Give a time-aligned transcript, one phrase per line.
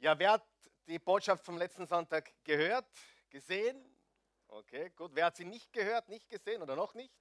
[0.00, 0.46] Ja, wer hat
[0.86, 2.86] die Botschaft vom letzten Sonntag gehört,
[3.30, 3.84] gesehen?
[4.46, 5.10] Okay, gut.
[5.12, 7.12] Wer hat sie nicht gehört, nicht gesehen oder noch nicht?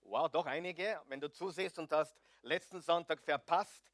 [0.00, 1.00] Wow, doch einige.
[1.06, 3.84] Wenn du zusehst und hast letzten Sonntag verpasst,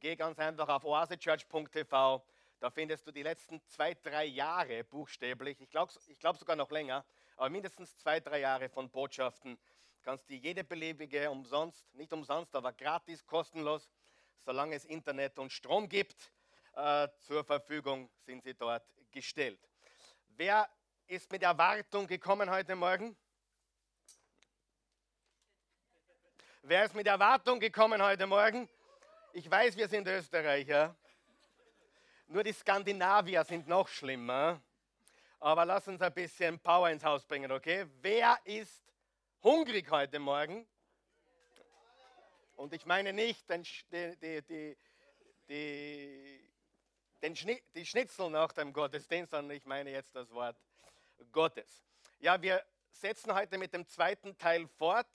[0.00, 2.24] geh ganz einfach auf oasechurch.tv.
[2.58, 5.60] Da findest du die letzten zwei, drei Jahre buchstäblich.
[5.60, 7.04] Ich glaube ich glaub sogar noch länger,
[7.36, 9.58] aber mindestens zwei, drei Jahre von Botschaften.
[10.02, 13.90] Kannst du jede beliebige umsonst, nicht umsonst, aber gratis, kostenlos,
[14.38, 16.32] solange es Internet und Strom gibt,
[16.76, 19.60] äh, zur Verfügung sind sie dort gestellt.
[20.28, 20.68] Wer
[21.06, 23.16] ist mit Erwartung gekommen heute Morgen?
[26.62, 28.68] Wer ist mit Erwartung gekommen heute Morgen?
[29.32, 30.96] Ich weiß, wir sind Österreicher.
[32.26, 34.60] Nur die Skandinavier sind noch schlimmer.
[35.40, 37.86] Aber lass uns ein bisschen Power ins Haus bringen, okay?
[38.00, 38.82] Wer ist
[39.42, 40.66] hungrig heute Morgen?
[42.56, 44.76] Und ich meine nicht die, die, die,
[45.48, 46.43] die
[47.24, 50.58] den Schni die Schnitzel nach dem Gottesdienst, sondern ich meine jetzt das Wort
[51.32, 51.82] Gottes.
[52.18, 52.62] Ja, wir
[52.92, 55.08] setzen heute mit dem zweiten Teil fort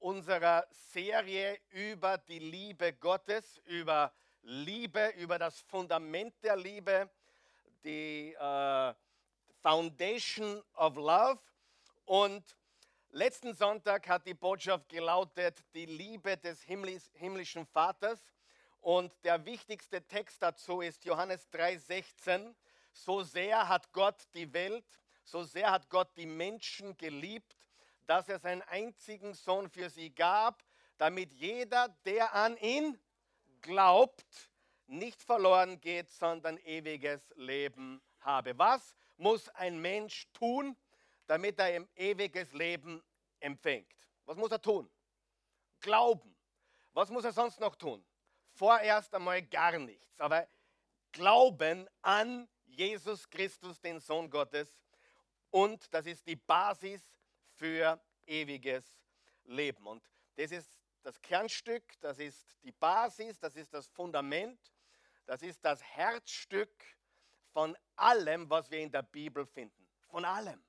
[0.00, 4.12] unserer Serie über die Liebe Gottes, über
[4.42, 7.08] Liebe, über das Fundament der Liebe,
[7.84, 8.94] die äh,
[9.62, 11.38] Foundation of Love.
[12.06, 12.56] Und
[13.10, 18.20] letzten Sonntag hat die Botschaft gelautet, die Liebe des himmlischen Vaters.
[18.86, 22.54] Und der wichtigste Text dazu ist Johannes 3:16.
[22.92, 24.86] So sehr hat Gott die Welt,
[25.24, 27.56] so sehr hat Gott die Menschen geliebt,
[28.06, 30.62] dass er seinen einzigen Sohn für sie gab,
[30.98, 32.96] damit jeder, der an ihn
[33.60, 34.24] glaubt,
[34.86, 38.56] nicht verloren geht, sondern ewiges Leben habe.
[38.56, 40.76] Was muss ein Mensch tun,
[41.26, 43.02] damit er ewiges Leben
[43.40, 43.92] empfängt?
[44.26, 44.88] Was muss er tun?
[45.80, 46.36] Glauben.
[46.92, 48.06] Was muss er sonst noch tun?
[48.56, 50.46] Vorerst einmal gar nichts, aber
[51.12, 54.68] Glauben an Jesus Christus, den Sohn Gottes.
[55.50, 57.02] Und das ist die Basis
[57.54, 58.84] für ewiges
[59.44, 59.86] Leben.
[59.86, 64.60] Und das ist das Kernstück, das ist die Basis, das ist das Fundament,
[65.24, 66.84] das ist das Herzstück
[67.52, 69.88] von allem, was wir in der Bibel finden.
[70.08, 70.62] Von allem.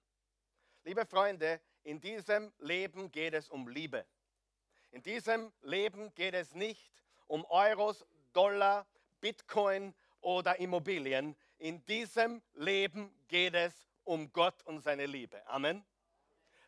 [0.83, 4.05] Liebe Freunde, in diesem Leben geht es um Liebe.
[4.91, 8.85] In diesem Leben geht es nicht um Euros, Dollar,
[9.21, 11.35] Bitcoin oder Immobilien.
[11.57, 13.73] In diesem Leben geht es
[14.03, 15.45] um Gott und seine Liebe.
[15.47, 15.85] Amen.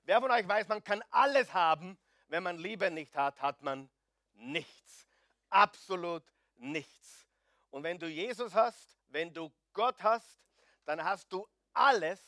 [0.03, 3.89] Wer von euch weiß, man kann alles haben, wenn man Liebe nicht hat, hat man
[4.33, 5.07] nichts.
[5.49, 6.23] Absolut
[6.57, 7.27] nichts.
[7.69, 10.39] Und wenn du Jesus hast, wenn du Gott hast,
[10.85, 12.19] dann hast du alles,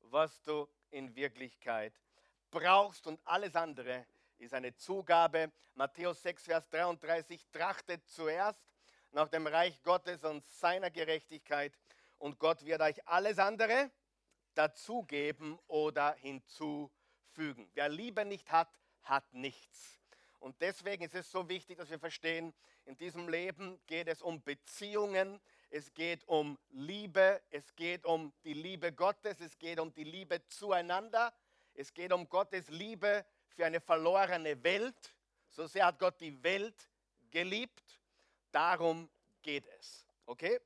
[0.00, 1.94] was du in Wirklichkeit
[2.50, 4.06] brauchst und alles andere
[4.38, 5.52] ist eine Zugabe.
[5.74, 8.60] Matthäus 6, Vers 33, trachtet zuerst
[9.12, 11.72] nach dem Reich Gottes und seiner Gerechtigkeit
[12.18, 13.90] und Gott wird euch alles andere
[14.54, 17.70] dazugeben oder hinzufügen.
[17.74, 18.68] Wer Liebe nicht hat,
[19.02, 19.98] hat nichts.
[20.40, 22.52] Und deswegen ist es so wichtig, dass wir verstehen,
[22.84, 25.40] in diesem Leben geht es um Beziehungen,
[25.70, 30.46] es geht um Liebe, es geht um die Liebe Gottes, es geht um die Liebe
[30.48, 31.34] zueinander,
[31.74, 33.24] es geht um Gottes Liebe
[33.58, 35.16] für eine verlorene Welt.
[35.48, 36.88] So sehr hat Gott die Welt
[37.28, 37.98] geliebt.
[38.52, 39.10] Darum
[39.42, 40.06] geht es.
[40.26, 40.60] Okay?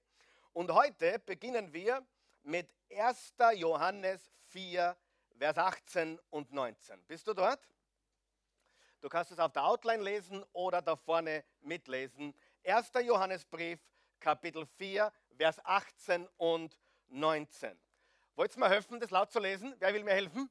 [0.52, 2.06] Und heute beginnen wir
[2.42, 3.32] mit 1.
[3.54, 4.94] Johannes 4,
[5.38, 7.02] Vers 18 und 19.
[7.06, 7.66] Bist du dort?
[9.00, 12.34] Du kannst es auf der Outline lesen oder da vorne mitlesen.
[12.62, 12.92] 1.
[13.02, 13.80] Johannesbrief,
[14.20, 17.80] Kapitel 4, Vers 18 und 19.
[18.36, 19.74] Wollt ihr mir helfen, das laut zu lesen?
[19.78, 20.50] Wer will mir helfen?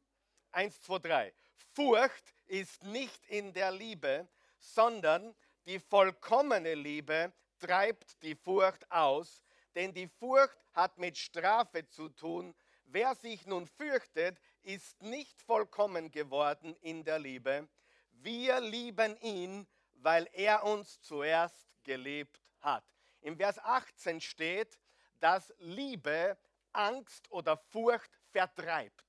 [0.54, 1.34] 1, 2, 3.
[1.74, 4.28] Furcht ist nicht in der Liebe,
[4.60, 5.36] sondern
[5.66, 9.44] die vollkommene Liebe treibt die Furcht aus,
[9.76, 12.56] denn die Furcht hat mit Strafe zu tun.
[12.86, 17.68] Wer sich nun fürchtet, ist nicht vollkommen geworden in der Liebe.
[18.12, 22.84] Wir lieben ihn, weil er uns zuerst geliebt hat.
[23.22, 24.80] Im Vers 18 steht,
[25.20, 26.38] dass Liebe
[26.74, 29.06] Angst oder Furcht vertreibt.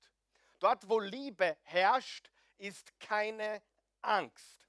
[0.58, 2.30] Dort, wo Liebe herrscht,
[2.62, 3.60] ist keine
[4.02, 4.68] Angst.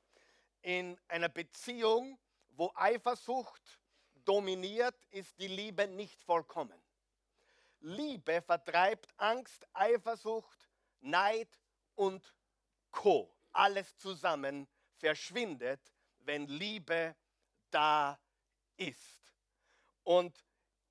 [0.63, 2.19] In einer Beziehung,
[2.49, 3.79] wo Eifersucht
[4.25, 6.81] dominiert, ist die Liebe nicht vollkommen.
[7.81, 10.69] Liebe vertreibt Angst, Eifersucht,
[11.01, 11.49] Neid
[11.95, 12.33] und
[12.89, 13.31] Co.
[13.51, 15.81] Alles zusammen verschwindet,
[16.19, 17.15] wenn Liebe
[17.69, 18.19] da
[18.75, 19.31] ist.
[20.03, 20.43] Und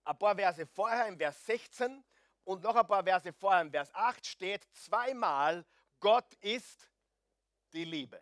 [0.04, 2.04] ein paar Verse vorher, im Vers 16
[2.44, 5.64] und noch ein paar Verse vorher, im Vers 8 steht zweimal,
[5.98, 6.91] Gott ist
[7.74, 8.20] die Liebe.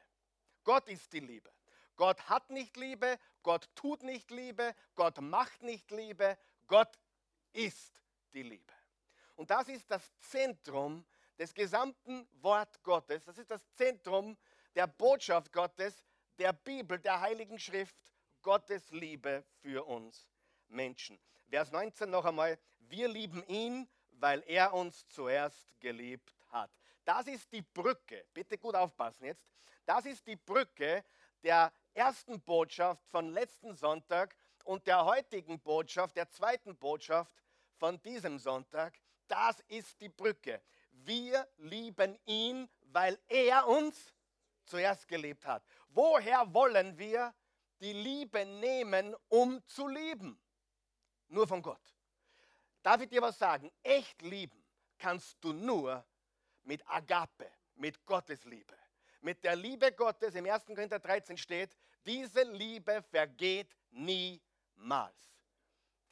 [0.65, 1.51] Gott ist die Liebe.
[1.97, 6.99] Gott hat nicht Liebe, Gott tut nicht Liebe, Gott macht nicht Liebe, Gott
[7.53, 8.01] ist
[8.33, 8.73] die Liebe.
[9.37, 11.05] Und das ist das Zentrum
[11.39, 13.25] des gesamten Wort Gottes.
[13.25, 14.37] Das ist das Zentrum
[14.75, 16.05] der Botschaft Gottes,
[16.39, 17.97] der Bibel, der Heiligen Schrift,
[18.43, 20.29] Gottes Liebe für uns
[20.69, 21.19] Menschen.
[21.49, 26.71] Vers 19 noch einmal, wir lieben ihn, weil er uns zuerst geliebt hat.
[27.11, 29.45] Das ist die Brücke, bitte gut aufpassen jetzt,
[29.85, 31.05] das ist die Brücke
[31.43, 37.35] der ersten Botschaft von letzten Sonntag und der heutigen Botschaft, der zweiten Botschaft
[37.79, 38.97] von diesem Sonntag.
[39.27, 40.63] Das ist die Brücke.
[40.93, 44.15] Wir lieben ihn, weil er uns
[44.63, 45.65] zuerst geliebt hat.
[45.89, 47.35] Woher wollen wir
[47.81, 50.41] die Liebe nehmen, um zu lieben?
[51.27, 51.83] Nur von Gott.
[52.85, 53.69] Darf ich dir was sagen?
[53.83, 54.65] Echt lieben
[54.97, 56.07] kannst du nur
[56.71, 58.77] mit Agape, mit Gottes Liebe.
[59.23, 60.67] Mit der Liebe Gottes, im 1.
[60.67, 61.77] Korinther 13 steht,
[62.07, 65.35] diese Liebe vergeht niemals.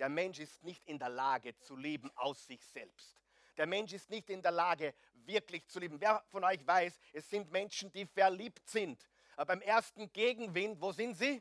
[0.00, 3.20] Der Mensch ist nicht in der Lage zu lieben aus sich selbst.
[3.56, 4.96] Der Mensch ist nicht in der Lage,
[5.26, 6.00] wirklich zu lieben.
[6.00, 9.08] Wer von euch weiß, es sind Menschen, die verliebt sind.
[9.36, 11.40] Aber beim ersten Gegenwind, wo sind sie?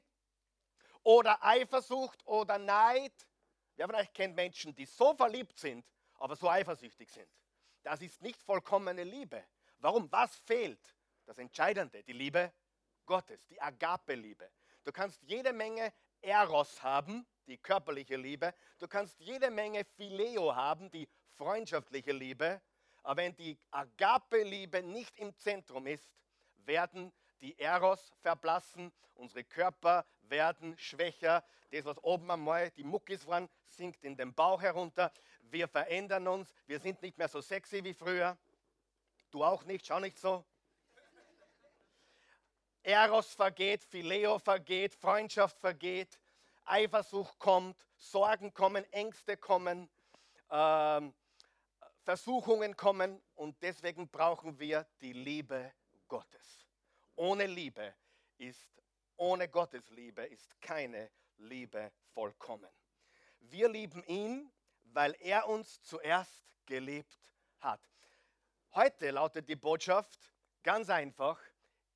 [1.02, 3.16] Oder Eifersucht oder Neid.
[3.78, 5.84] Wer von euch kennt Menschen, die so verliebt sind,
[6.20, 7.28] aber so eifersüchtig sind?
[7.88, 9.42] Das ist nicht vollkommene Liebe.
[9.80, 10.12] Warum?
[10.12, 10.94] Was fehlt?
[11.26, 12.52] Das Entscheidende, die Liebe
[13.06, 14.52] Gottes, die Agape-Liebe.
[14.84, 18.54] Du kannst jede Menge Eros haben, die körperliche Liebe.
[18.78, 22.62] Du kannst jede Menge Phileo haben, die freundschaftliche Liebe.
[23.04, 26.12] Aber wenn die Agape-Liebe nicht im Zentrum ist,
[26.66, 31.44] werden die Eros verblassen, unsere Körper werden schwächer.
[31.72, 35.12] Das, was oben einmal die Muckis waren, sinkt in den Bauch herunter.
[35.42, 38.38] Wir verändern uns, wir sind nicht mehr so sexy wie früher.
[39.32, 40.46] Du auch nicht, schau nicht so.
[42.84, 46.20] Eros vergeht, Phileo vergeht, Freundschaft vergeht,
[46.64, 49.90] Eifersucht kommt, Sorgen kommen, Ängste kommen,
[50.50, 51.14] ähm,
[52.04, 55.74] Versuchungen kommen und deswegen brauchen wir die Liebe
[56.08, 56.66] Gottes.
[57.18, 57.94] Ohne Liebe
[58.38, 58.77] ist,
[59.18, 62.70] ohne Gottes Liebe ist keine Liebe vollkommen.
[63.40, 64.52] Wir lieben ihn,
[64.84, 67.82] weil er uns zuerst geliebt hat.
[68.74, 70.20] Heute lautet die Botschaft
[70.64, 71.40] ganz einfach,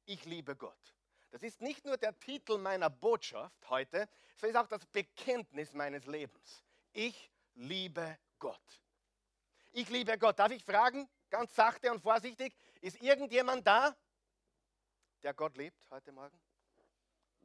[0.06, 0.95] ich liebe Gott.
[1.31, 6.06] Das ist nicht nur der Titel meiner Botschaft heute, es ist auch das Bekenntnis meines
[6.06, 6.63] Lebens.
[6.94, 8.81] Ich liebe Gott.
[9.71, 10.39] Ich liebe Gott.
[10.39, 13.95] Darf ich fragen, ganz sachte und vorsichtig, ist irgendjemand da,
[15.24, 16.41] der Gott liebt heute Morgen?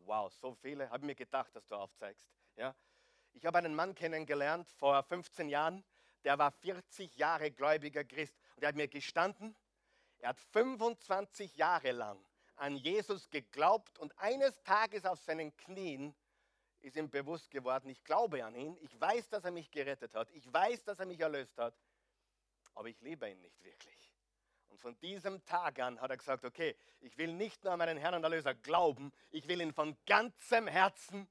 [0.06, 0.88] Wow, so viele.
[0.88, 2.30] Habe mir gedacht, dass du aufzeigst.
[2.56, 2.74] Ja?
[3.32, 5.84] Ich habe einen Mann kennengelernt vor 15 Jahren,
[6.24, 8.34] der war 40 Jahre gläubiger Christ.
[8.54, 9.56] Und er hat mir gestanden,
[10.18, 12.24] er hat 25 Jahre lang
[12.56, 16.14] an Jesus geglaubt und eines Tages auf seinen Knien
[16.80, 20.30] ist ihm bewusst geworden, ich glaube an ihn, ich weiß, dass er mich gerettet hat,
[20.30, 21.74] ich weiß, dass er mich erlöst hat,
[22.74, 24.05] aber ich liebe ihn nicht wirklich.
[24.76, 27.96] Und von diesem Tag an hat er gesagt, okay, ich will nicht nur an meinen
[27.96, 31.26] Herrn und Erlöser glauben, ich will ihn von ganzem Herzen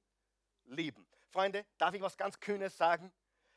[0.64, 1.06] lieben.
[1.30, 3.14] Freunde, darf ich was ganz Kühnes sagen?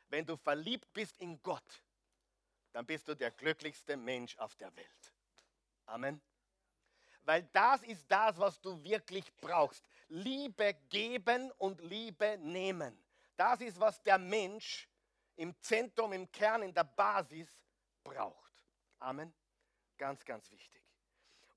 [0.09, 1.83] Wenn du verliebt bist in Gott,
[2.71, 5.13] dann bist du der glücklichste Mensch auf der Welt.
[5.87, 6.21] Amen.
[7.23, 9.83] Weil das ist das, was du wirklich brauchst.
[10.07, 12.95] Liebe geben und Liebe nehmen.
[13.35, 14.87] Das ist, was der Mensch
[15.35, 17.49] im Zentrum, im Kern, in der Basis
[18.03, 18.53] braucht.
[18.99, 19.33] Amen.
[19.99, 20.81] Ganz, ganz wichtig.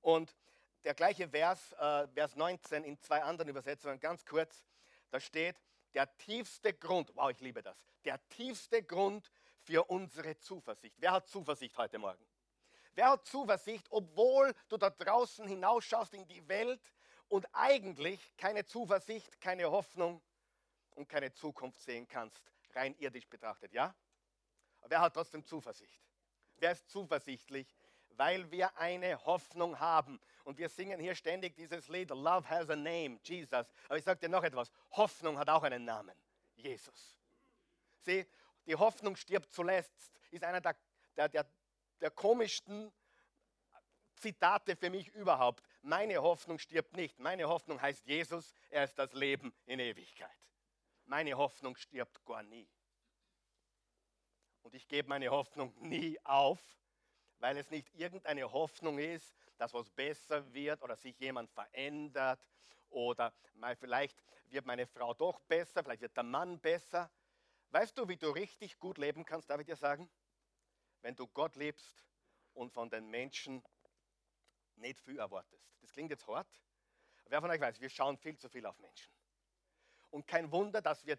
[0.00, 0.36] Und
[0.82, 4.64] der gleiche Vers, äh, Vers 19 in zwei anderen Übersetzungen, ganz kurz,
[5.10, 5.56] da steht,
[5.94, 9.30] der tiefste Grund, wow, ich liebe das, der tiefste Grund
[9.60, 10.96] für unsere Zuversicht.
[10.98, 12.26] Wer hat Zuversicht heute Morgen?
[12.94, 16.82] Wer hat Zuversicht, obwohl du da draußen hinausschaust in die Welt
[17.28, 20.20] und eigentlich keine Zuversicht, keine Hoffnung
[20.96, 22.42] und keine Zukunft sehen kannst,
[22.74, 23.94] rein irdisch betrachtet, ja?
[24.88, 26.02] Wer hat trotzdem Zuversicht?
[26.56, 27.72] Wer ist zuversichtlich?
[28.16, 30.20] Weil wir eine Hoffnung haben.
[30.44, 33.52] Und wir singen hier ständig dieses Lied, Love has a name, Jesus.
[33.88, 36.16] Aber ich sage dir noch etwas, Hoffnung hat auch einen Namen,
[36.56, 37.18] Jesus.
[38.00, 38.26] Sieh,
[38.66, 40.76] die Hoffnung stirbt zuletzt, ist einer der,
[41.16, 41.46] der, der,
[42.00, 42.92] der komischsten
[44.16, 45.64] Zitate für mich überhaupt.
[45.82, 47.18] Meine Hoffnung stirbt nicht.
[47.18, 50.30] Meine Hoffnung heißt Jesus, er ist das Leben in Ewigkeit.
[51.06, 52.68] Meine Hoffnung stirbt gar nie.
[54.62, 56.60] Und ich gebe meine Hoffnung nie auf,
[57.42, 62.40] weil es nicht irgendeine Hoffnung ist, dass was besser wird oder sich jemand verändert
[62.88, 67.10] oder mal vielleicht wird meine Frau doch besser, vielleicht wird der Mann besser.
[67.70, 70.08] Weißt du, wie du richtig gut leben kannst, darf ich dir sagen?
[71.00, 72.06] Wenn du Gott liebst
[72.54, 73.64] und von den Menschen
[74.76, 75.74] nicht viel erwartest.
[75.80, 76.46] Das klingt jetzt hart.
[77.26, 79.12] Wer von euch weiß, wir schauen viel zu viel auf Menschen.
[80.10, 81.18] Und kein Wunder, dass wir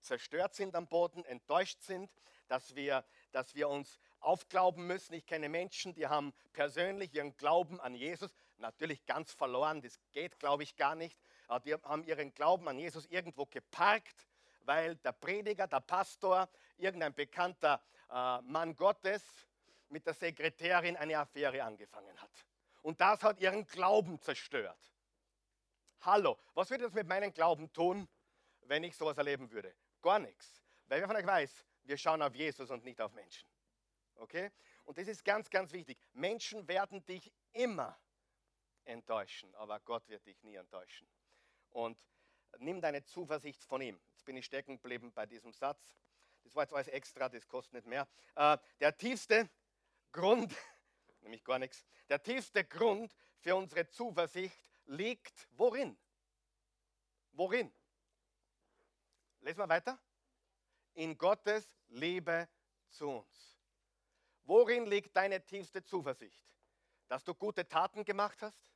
[0.00, 2.10] zerstört sind am Boden, enttäuscht sind,
[2.48, 5.14] dass wir, dass wir uns aufglauben müssen.
[5.14, 9.80] Ich kenne Menschen, die haben persönlich ihren Glauben an Jesus natürlich ganz verloren.
[9.82, 11.18] Das geht, glaube ich, gar nicht.
[11.48, 14.28] Aber die haben ihren Glauben an Jesus irgendwo geparkt,
[14.64, 19.22] weil der Prediger, der Pastor, irgendein bekannter äh, Mann Gottes
[19.88, 22.30] mit der Sekretärin eine Affäre angefangen hat.
[22.82, 24.78] Und das hat ihren Glauben zerstört.
[26.02, 28.08] Hallo, was würde das mit meinem Glauben tun,
[28.62, 29.74] wenn ich sowas erleben würde?
[30.00, 30.62] Gar nichts.
[30.86, 33.46] Weil wer von euch weiß, wir schauen auf Jesus und nicht auf Menschen.
[34.20, 34.50] Okay?
[34.84, 35.98] Und das ist ganz, ganz wichtig.
[36.12, 37.98] Menschen werden dich immer
[38.84, 41.08] enttäuschen, aber Gott wird dich nie enttäuschen.
[41.70, 41.98] Und
[42.58, 43.98] nimm deine Zuversicht von ihm.
[44.12, 45.96] Jetzt bin ich stecken geblieben bei diesem Satz.
[46.42, 48.06] Das war jetzt alles extra, das kostet nicht mehr.
[48.34, 49.48] Äh, der tiefste
[50.12, 50.54] Grund,
[51.20, 55.96] nämlich gar nichts, der tiefste Grund für unsere Zuversicht liegt worin?
[57.32, 57.72] Worin?
[59.40, 59.98] Lesen wir weiter.
[60.94, 62.48] In Gottes Liebe
[62.88, 63.59] zu uns.
[64.50, 66.44] Worin liegt deine tiefste Zuversicht?
[67.06, 68.72] Dass du gute Taten gemacht hast?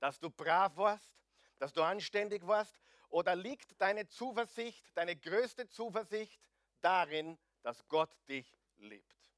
[0.00, 1.14] Dass du brav warst?
[1.58, 2.82] Dass du anständig warst?
[3.08, 6.42] Oder liegt deine Zuversicht, deine größte Zuversicht
[6.80, 9.30] darin, dass Gott dich liebt?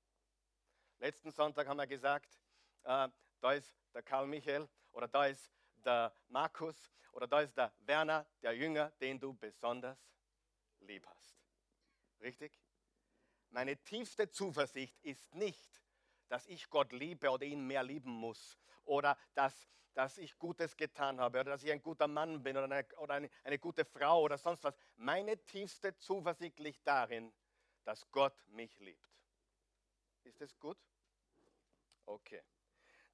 [1.00, 2.40] Letzten Sonntag haben wir gesagt,
[2.84, 3.10] äh,
[3.42, 5.52] da ist der Karl Michael oder da ist
[5.84, 9.98] der Markus oder da ist der Werner, der Jünger, den du besonders
[10.80, 11.36] lieb hast.
[12.22, 12.63] Richtig?
[13.54, 15.80] Meine tiefste Zuversicht ist nicht,
[16.26, 21.20] dass ich Gott liebe oder ihn mehr lieben muss oder dass, dass ich Gutes getan
[21.20, 24.22] habe oder dass ich ein guter Mann bin oder, eine, oder eine, eine gute Frau
[24.22, 24.74] oder sonst was.
[24.96, 27.32] Meine tiefste Zuversicht liegt darin,
[27.84, 29.08] dass Gott mich liebt.
[30.24, 30.78] Ist das gut?
[32.06, 32.42] Okay.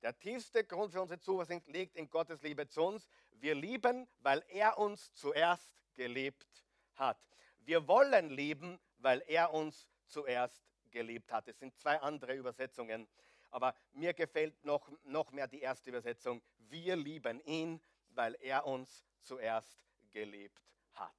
[0.01, 3.11] Der tiefste Grund für unsere Zuversicht liegt in Gottes Liebe zu uns.
[3.33, 7.21] Wir lieben, weil er uns zuerst geliebt hat.
[7.59, 11.49] Wir wollen lieben, weil er uns zuerst geliebt hat.
[11.49, 13.09] Es sind zwei andere Übersetzungen,
[13.51, 16.43] aber mir gefällt noch, noch mehr die erste Übersetzung.
[16.69, 20.61] Wir lieben ihn, weil er uns zuerst geliebt
[20.95, 21.15] hat.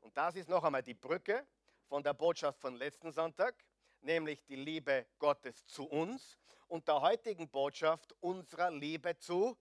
[0.00, 1.46] Und das ist noch einmal die Brücke
[1.86, 3.54] von der Botschaft von letzten Sonntag,
[4.00, 9.56] nämlich die Liebe Gottes zu uns und der heutigen Botschaft unserer Liebe zu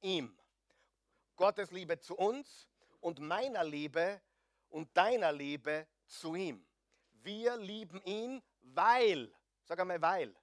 [0.00, 0.36] ihm.
[1.36, 2.68] Gottes Liebe zu uns
[3.00, 4.20] und meiner Liebe
[4.68, 6.64] und deiner Liebe zu ihm.
[7.22, 9.32] Wir lieben ihn, weil,
[9.64, 10.34] sag einmal weil,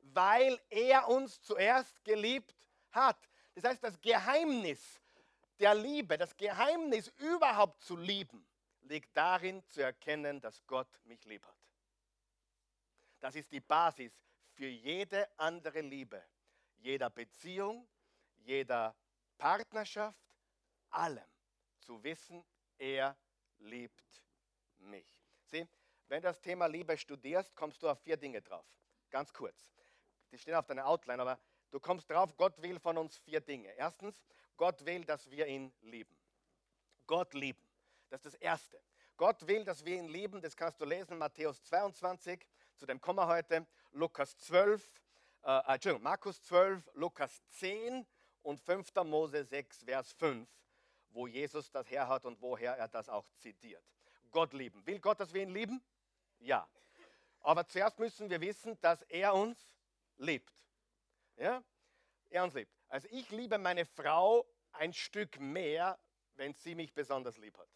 [0.00, 2.54] weil er uns zuerst geliebt
[2.90, 3.18] hat.
[3.54, 5.00] Das heißt, das Geheimnis
[5.58, 8.46] der Liebe, das Geheimnis überhaupt zu lieben,
[8.82, 11.56] liegt darin zu erkennen, dass Gott mich lieb hat.
[13.20, 14.12] Das ist die Basis
[14.52, 16.22] für jede andere Liebe,
[16.76, 17.88] jeder Beziehung,
[18.36, 18.94] jeder
[19.38, 20.18] Partnerschaft,
[20.90, 21.24] allem.
[21.80, 22.44] Zu wissen,
[22.78, 23.16] er
[23.58, 24.22] liebt
[24.78, 25.06] mich.
[25.44, 25.66] Sieh,
[26.08, 28.66] wenn du das Thema Liebe studierst, kommst du auf vier Dinge drauf.
[29.10, 29.74] Ganz kurz.
[30.30, 31.38] Die stehen auf deiner Outline, aber
[31.70, 33.70] du kommst drauf, Gott will von uns vier Dinge.
[33.76, 34.24] Erstens,
[34.56, 36.16] Gott will, dass wir ihn lieben.
[37.06, 37.62] Gott lieben.
[38.10, 38.80] Das ist das Erste.
[39.16, 40.40] Gott will, dass wir ihn lieben.
[40.40, 42.46] Das kannst du lesen, Matthäus 22,
[42.76, 43.66] zu dem kommen wir heute.
[43.92, 44.88] Lukas 12,
[45.42, 48.06] äh, Entschuldigung, Markus 12, Lukas 10
[48.42, 48.92] und 5.
[49.04, 50.48] Mose 6, Vers 5,
[51.10, 53.84] wo Jesus das her hat und woher er das auch zitiert.
[54.30, 54.84] Gott lieben.
[54.86, 55.80] Will Gott, dass wir ihn lieben?
[56.44, 56.68] Ja.
[57.40, 59.58] Aber zuerst müssen wir wissen, dass er uns
[60.18, 60.52] liebt.
[61.36, 61.62] Ja?
[62.30, 62.72] Er uns liebt.
[62.88, 65.98] Also ich liebe meine Frau ein Stück mehr,
[66.36, 67.68] wenn sie mich besonders lieb hat.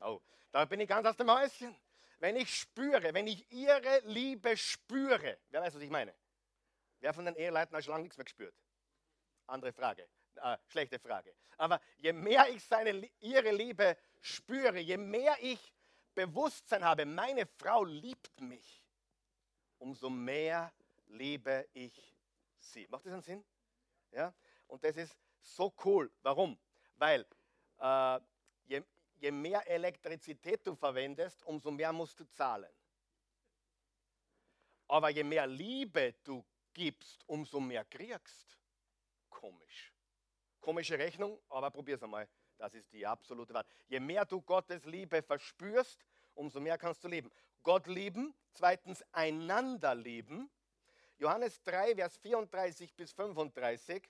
[0.00, 1.76] Oh, da bin ich ganz aus dem Häuschen.
[2.18, 6.14] Wenn ich spüre, wenn ich ihre Liebe spüre, wer weiß, was ich meine?
[7.00, 8.54] Wer von den Eheleuten hat schon lange nichts mehr gespürt?
[9.46, 11.34] Andere Frage, äh, schlechte Frage.
[11.58, 15.72] Aber je mehr ich seine, ihre Liebe spüre, je mehr ich
[16.18, 18.84] Bewusstsein habe, meine Frau liebt mich,
[19.78, 20.72] umso mehr
[21.06, 22.16] liebe ich
[22.58, 22.88] sie.
[22.88, 23.44] Macht das einen Sinn?
[24.10, 24.34] Ja?
[24.66, 26.10] Und das ist so cool.
[26.22, 26.58] Warum?
[26.96, 27.24] Weil
[27.78, 28.20] äh,
[28.66, 28.82] je,
[29.20, 32.72] je mehr Elektrizität du verwendest, umso mehr musst du zahlen.
[34.88, 38.58] Aber je mehr Liebe du gibst, umso mehr kriegst.
[39.30, 39.94] Komisch.
[40.58, 42.28] Komische Rechnung, aber probier es einmal.
[42.58, 43.68] Das ist die absolute Wahrheit.
[43.88, 47.30] Je mehr du Gottes Liebe verspürst, umso mehr kannst du leben.
[47.62, 50.50] Gott lieben, zweitens einander lieben.
[51.18, 54.08] Johannes 3, Vers 34 bis 35,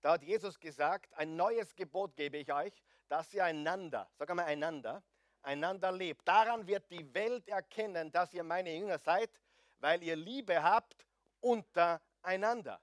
[0.00, 2.72] da hat Jesus gesagt, ein neues Gebot gebe ich euch,
[3.08, 5.02] dass ihr einander, sag einmal einander,
[5.42, 6.26] einander lebt.
[6.26, 9.30] Daran wird die Welt erkennen, dass ihr meine Jünger seid,
[9.78, 11.06] weil ihr Liebe habt
[11.40, 12.80] untereinander.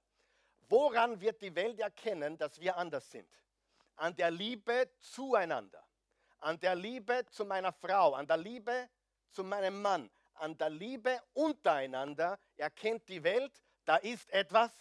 [0.67, 3.29] Woran wird die Welt erkennen, dass wir anders sind?
[3.96, 5.86] An der Liebe zueinander
[6.46, 8.90] an der Liebe zu meiner Frau, an der Liebe
[9.32, 14.72] zu meinem Mann, an der Liebe untereinander erkennt die Welt, da ist etwas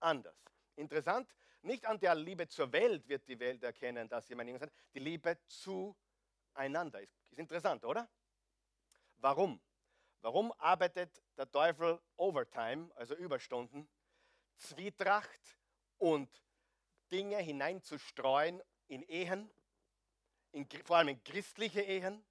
[0.00, 0.36] anders.
[0.74, 4.74] Interessant, nicht an der Liebe zur Welt wird die Welt erkennen, dass jemand irgendwas hat.
[4.94, 8.08] Die Liebe zueinander ist, ist interessant, oder?
[9.18, 9.60] Warum?
[10.22, 13.86] Warum arbeitet der Teufel Overtime, also Überstunden,
[14.56, 15.58] Zwietracht
[15.98, 16.42] und
[17.10, 19.50] Dinge hineinzustreuen in Ehen,
[20.52, 22.24] in, vor allem in christliche Ehen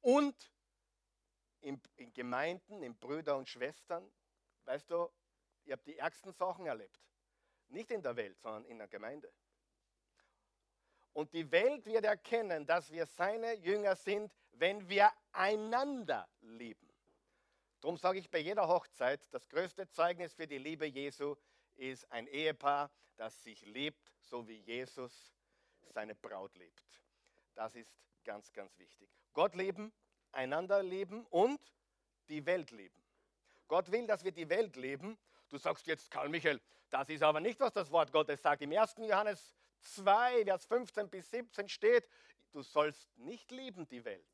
[0.00, 0.34] und
[1.60, 4.10] in, in Gemeinden, in Brüder und Schwestern?
[4.64, 5.10] Weißt du,
[5.64, 7.00] ihr habt die ärgsten Sachen erlebt.
[7.68, 9.32] Nicht in der Welt, sondern in der Gemeinde.
[11.12, 16.88] Und die Welt wird erkennen, dass wir seine Jünger sind, wenn wir einander lieben.
[17.80, 21.36] Darum sage ich bei jeder Hochzeit, das größte Zeugnis für die Liebe Jesu
[21.78, 25.32] ist ein Ehepaar, das sich liebt, so wie Jesus
[25.90, 26.82] seine Braut liebt.
[27.54, 27.92] Das ist
[28.24, 29.08] ganz, ganz wichtig.
[29.32, 29.92] Gott lieben,
[30.32, 31.60] einander lieben und
[32.28, 33.02] die Welt lieben.
[33.66, 35.18] Gott will, dass wir die Welt leben.
[35.48, 38.62] Du sagst jetzt, Karl Michael, das ist aber nicht, was das Wort Gottes sagt.
[38.62, 38.96] Im 1.
[38.98, 42.08] Johannes 2, Vers 15 bis 17 steht,
[42.52, 44.26] du sollst nicht lieben die Welt.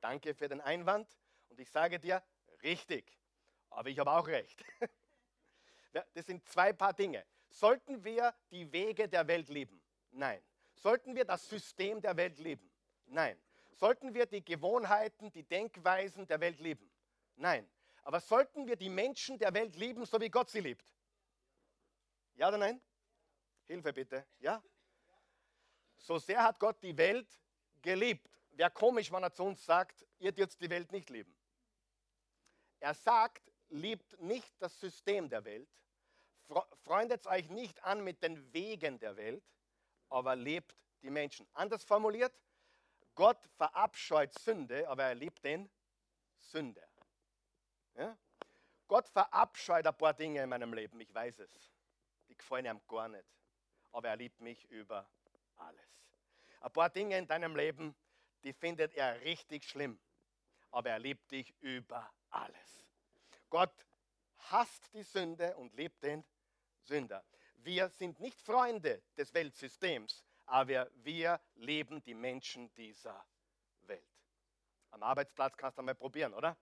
[0.00, 1.08] Danke für den Einwand
[1.48, 2.22] und ich sage dir,
[2.62, 3.18] richtig.
[3.70, 4.64] Aber ich habe auch recht.
[5.92, 7.24] Das sind zwei Paar Dinge.
[7.48, 9.82] Sollten wir die Wege der Welt lieben?
[10.10, 10.42] Nein.
[10.74, 12.70] Sollten wir das System der Welt lieben?
[13.06, 13.40] Nein.
[13.72, 16.90] Sollten wir die Gewohnheiten, die Denkweisen der Welt lieben?
[17.36, 17.68] Nein.
[18.02, 20.84] Aber sollten wir die Menschen der Welt lieben, so wie Gott sie liebt?
[22.34, 22.80] Ja oder nein?
[23.66, 24.26] Hilfe bitte.
[24.38, 24.62] Ja?
[25.96, 27.28] So sehr hat Gott die Welt
[27.82, 28.28] geliebt.
[28.52, 31.34] Wäre komisch, wenn er zu uns sagt, ihr dürft die Welt nicht lieben.
[32.80, 35.68] Er sagt, liebt nicht das System der Welt,
[36.82, 39.44] freundet euch nicht an mit den Wegen der Welt,
[40.08, 41.46] aber lebt die Menschen.
[41.54, 42.34] Anders formuliert,
[43.14, 45.70] Gott verabscheut Sünde, aber er liebt den
[46.36, 46.88] Sünder.
[47.94, 48.16] Ja?
[48.88, 51.72] Gott verabscheut ein paar Dinge in meinem Leben, ich weiß es.
[52.28, 53.24] Die gefallen ihm gar nicht.
[53.92, 55.08] Aber er liebt mich über
[55.56, 56.00] alles.
[56.60, 57.94] Ein paar Dinge in deinem Leben,
[58.42, 60.00] die findet er richtig schlimm.
[60.70, 62.89] Aber er liebt dich über alles.
[63.50, 63.74] Gott
[64.50, 66.24] hasst die Sünde und liebt den
[66.82, 67.24] Sünder.
[67.56, 73.24] Wir sind nicht Freunde des Weltsystems, aber wir leben die Menschen dieser
[73.82, 74.02] Welt.
[74.90, 76.56] Am Arbeitsplatz kannst du mal probieren, oder?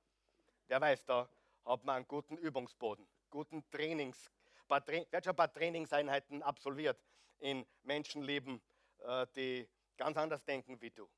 [0.67, 1.29] Wer weiß, da
[1.65, 4.31] hat man einen guten Übungsboden, guten Trainings.
[4.69, 4.77] Wer
[5.13, 6.99] hat schon ein paar Trainingseinheiten absolviert
[7.39, 8.61] in Menschenleben,
[9.01, 11.09] äh, die ganz anders denken wie du.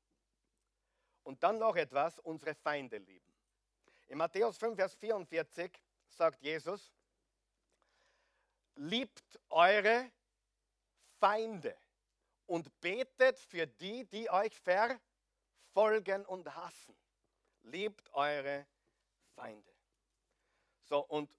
[1.23, 3.30] Und dann noch etwas, unsere Feinde lieben.
[4.11, 5.71] In Matthäus 5, Vers 44
[6.09, 6.91] sagt Jesus,
[8.75, 10.11] liebt eure
[11.17, 11.77] Feinde
[12.45, 16.93] und betet für die, die euch verfolgen und hassen.
[17.61, 18.67] Liebt eure
[19.33, 19.71] Feinde.
[20.83, 21.33] So, und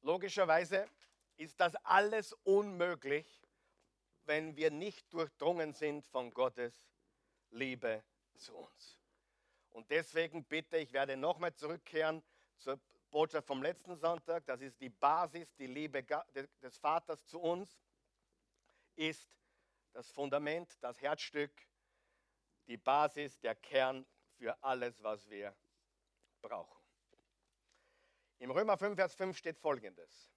[0.00, 0.88] logischerweise
[1.36, 3.42] ist das alles unmöglich,
[4.24, 6.88] wenn wir nicht durchdrungen sind von Gottes
[7.50, 8.02] Liebe
[8.34, 9.03] zu uns.
[9.74, 12.22] Und deswegen bitte, ich werde nochmal zurückkehren
[12.58, 14.46] zur Botschaft vom letzten Sonntag.
[14.46, 16.04] Das ist die Basis, die Liebe
[16.62, 17.82] des Vaters zu uns,
[18.94, 19.28] ist
[19.92, 21.50] das Fundament, das Herzstück,
[22.68, 24.06] die Basis, der Kern
[24.36, 25.52] für alles, was wir
[26.40, 26.80] brauchen.
[28.38, 30.30] Im Römer 5, Vers 5 steht folgendes.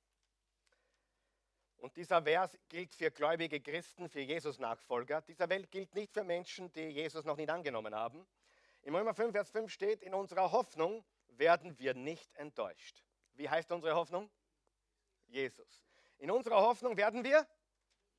[1.78, 5.22] Und dieser Vers gilt für gläubige Christen, für Jesus-Nachfolger.
[5.22, 8.26] Dieser Welt gilt nicht für Menschen, die Jesus noch nicht angenommen haben.
[8.88, 13.04] Im Römer 5, Vers 5 steht, in unserer Hoffnung werden wir nicht enttäuscht.
[13.34, 14.32] Wie heißt unsere Hoffnung?
[15.26, 15.84] Jesus.
[16.20, 17.46] In unserer Hoffnung werden wir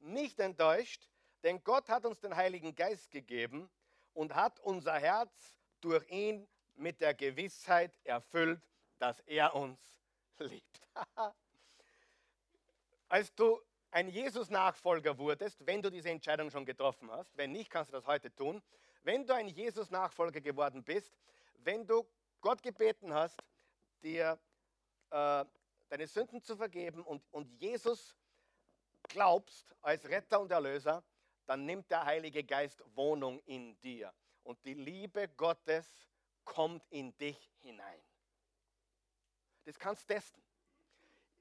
[0.00, 1.09] nicht enttäuscht,
[1.42, 3.70] denn Gott hat uns den Heiligen Geist gegeben
[4.12, 8.61] und hat unser Herz durch ihn mit der Gewissheit erfüllt,
[8.98, 9.81] dass er uns
[10.38, 10.83] liebt.
[13.09, 13.59] Als du
[13.90, 18.07] ein Jesus-Nachfolger wurdest, wenn du diese Entscheidung schon getroffen hast, wenn nicht, kannst du das
[18.07, 18.62] heute tun,
[19.02, 21.12] wenn du ein Jesus-Nachfolger geworden bist,
[21.64, 22.06] wenn du
[22.40, 23.38] Gott gebeten hast,
[24.02, 24.38] dir
[25.11, 25.44] äh,
[25.88, 28.16] deine Sünden zu vergeben und, und Jesus
[29.04, 31.02] glaubst als Retter und Erlöser,
[31.46, 34.12] dann nimmt der Heilige Geist Wohnung in dir.
[34.42, 35.87] Und die Liebe Gottes
[36.44, 38.02] kommt in dich hinein.
[39.64, 40.42] Das kannst du testen.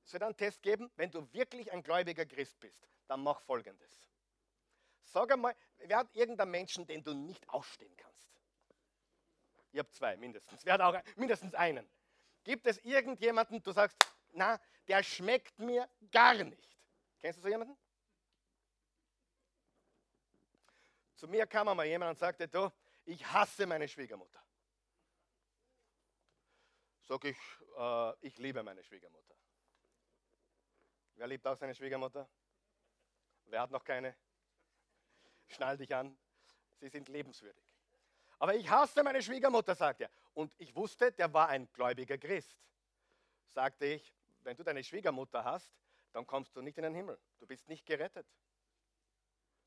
[0.04, 0.90] Soll einen Test geben?
[0.96, 3.92] Wenn du wirklich ein gläubiger Christ bist, dann mach folgendes.
[5.08, 8.30] Sag einmal, wer hat irgendeinen Menschen, den du nicht ausstehen kannst?
[9.72, 10.66] Ich habe zwei mindestens.
[10.66, 11.90] Wer hat auch mindestens einen?
[12.44, 13.98] Gibt es irgendjemanden, du sagst,
[14.32, 16.78] na, der schmeckt mir gar nicht?
[17.20, 17.78] Kennst du so jemanden?
[21.16, 22.72] Zu mir kam einmal jemand und sagte, du,
[23.06, 24.44] ich hasse meine Schwiegermutter.
[27.02, 27.38] Sag ich,
[27.78, 29.36] äh, ich liebe meine Schwiegermutter.
[31.16, 32.30] Wer liebt auch seine Schwiegermutter?
[33.46, 34.16] Wer hat noch keine?
[35.48, 36.18] Schnall dich an,
[36.80, 37.64] sie sind lebenswürdig.
[38.40, 40.10] Aber ich hasse meine Schwiegermutter, sagt er.
[40.34, 42.56] Und ich wusste, der war ein gläubiger Christ.
[43.48, 45.74] Sagte ich, wenn du deine Schwiegermutter hast,
[46.12, 47.20] dann kommst du nicht in den Himmel.
[47.40, 48.28] Du bist nicht gerettet.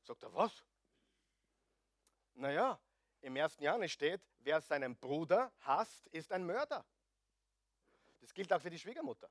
[0.03, 0.63] Sagt er, was?
[2.33, 2.79] Naja,
[3.21, 6.85] im ersten Johannes steht, wer seinen Bruder hasst, ist ein Mörder.
[8.19, 9.29] Das gilt auch für die Schwiegermutter.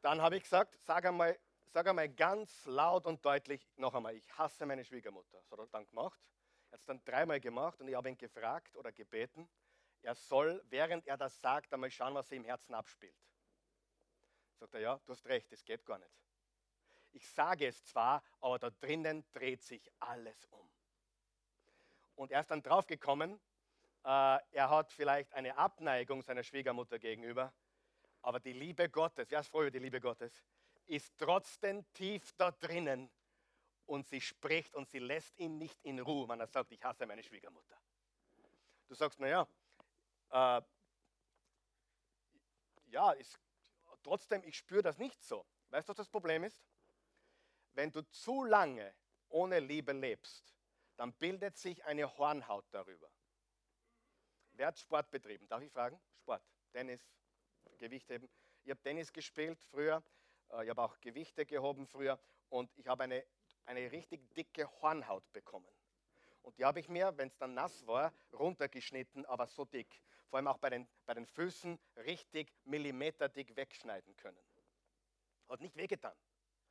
[0.00, 4.38] Dann habe ich gesagt, sag einmal, sag einmal ganz laut und deutlich noch einmal, ich
[4.38, 5.38] hasse meine Schwiegermutter.
[5.38, 6.20] Das hat er dann gemacht.
[6.70, 9.48] Er hat es dann dreimal gemacht und ich habe ihn gefragt oder gebeten,
[10.02, 13.16] er soll, während er das sagt, einmal schauen, was sich im Herzen abspielt.
[14.58, 16.12] Sagt er, ja, du hast recht, das geht gar nicht.
[17.12, 20.70] Ich sage es zwar, aber da drinnen dreht sich alles um.
[22.14, 23.40] Und er ist dann draufgekommen,
[24.04, 27.52] äh, er hat vielleicht eine Abneigung seiner Schwiegermutter gegenüber,
[28.22, 30.32] aber die Liebe Gottes, wer ist froh über die Liebe Gottes,
[30.86, 33.10] ist trotzdem tief da drinnen
[33.86, 37.06] und sie spricht und sie lässt ihn nicht in Ruhe, wenn er sagt, ich hasse
[37.06, 37.78] meine Schwiegermutter.
[38.86, 39.46] Du sagst, naja,
[40.30, 40.62] äh,
[42.86, 43.38] ja, ist,
[44.02, 45.46] trotzdem, ich spüre das nicht so.
[45.70, 46.62] Weißt du, was das Problem ist?
[47.74, 48.94] Wenn du zu lange
[49.28, 50.54] ohne Liebe lebst,
[50.96, 53.10] dann bildet sich eine Hornhaut darüber.
[54.52, 55.46] Wer hat Sport betrieben?
[55.46, 56.00] Darf ich fragen?
[56.16, 57.06] Sport, Tennis,
[57.78, 58.28] Gewichtheben.
[58.64, 60.02] Ich habe Tennis gespielt früher,
[60.50, 63.24] äh, ich habe auch Gewichte gehoben früher und ich habe eine,
[63.66, 65.68] eine richtig dicke Hornhaut bekommen.
[66.42, 70.02] Und die habe ich mir, wenn es dann nass war, runtergeschnitten, aber so dick.
[70.28, 74.38] Vor allem auch bei den, bei den Füßen richtig millimeterdick wegschneiden können.
[75.48, 76.16] Hat nicht wehgetan,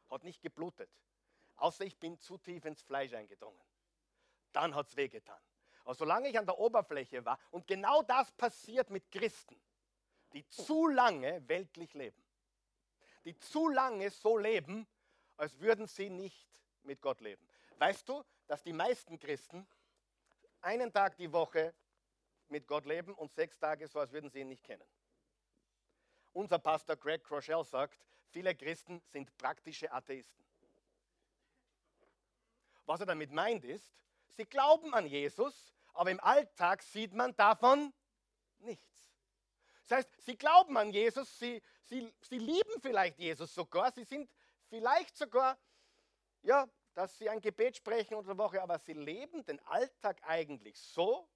[0.10, 0.90] hat nicht geblutet.
[1.56, 3.60] Außer ich bin zu tief ins Fleisch eingedrungen.
[4.52, 5.42] Dann hat es wehgetan.
[5.84, 9.60] Aber solange ich an der Oberfläche war, und genau das passiert mit Christen,
[10.38, 12.24] die zu lange weltlich leben,
[13.26, 14.88] die zu lange so leben,
[15.36, 16.48] als würden sie nicht
[16.84, 17.44] mit Gott leben.
[17.80, 19.68] Weißt du, dass die meisten Christen
[20.62, 21.74] einen Tag die Woche
[22.50, 24.88] mit Gott leben und sechs Tage so, als würden sie ihn nicht kennen?
[26.34, 30.46] Unser Pastor Greg Crochelle sagt, viele Christen sind praktische Atheisten.
[32.86, 33.92] Was er damit meint ist,
[34.36, 37.92] sie glauben an Jesus, aber im Alltag sieht man davon
[38.60, 38.97] nichts.
[39.88, 44.30] Das heißt, sie glauben an Jesus, sie, sie, sie lieben vielleicht Jesus sogar, sie sind
[44.70, 45.58] vielleicht sogar,
[46.42, 50.78] ja, dass sie ein Gebet sprechen unter der Woche, aber sie leben den Alltag eigentlich
[50.80, 51.30] so,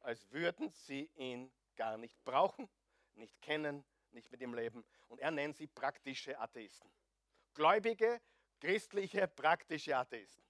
[0.00, 2.68] als würden sie ihn gar nicht brauchen,
[3.14, 4.84] nicht kennen, nicht mit ihm leben.
[5.08, 6.90] Und er nennt sie praktische Atheisten.
[7.54, 8.20] Gläubige,
[8.60, 10.44] christliche, praktische Atheisten.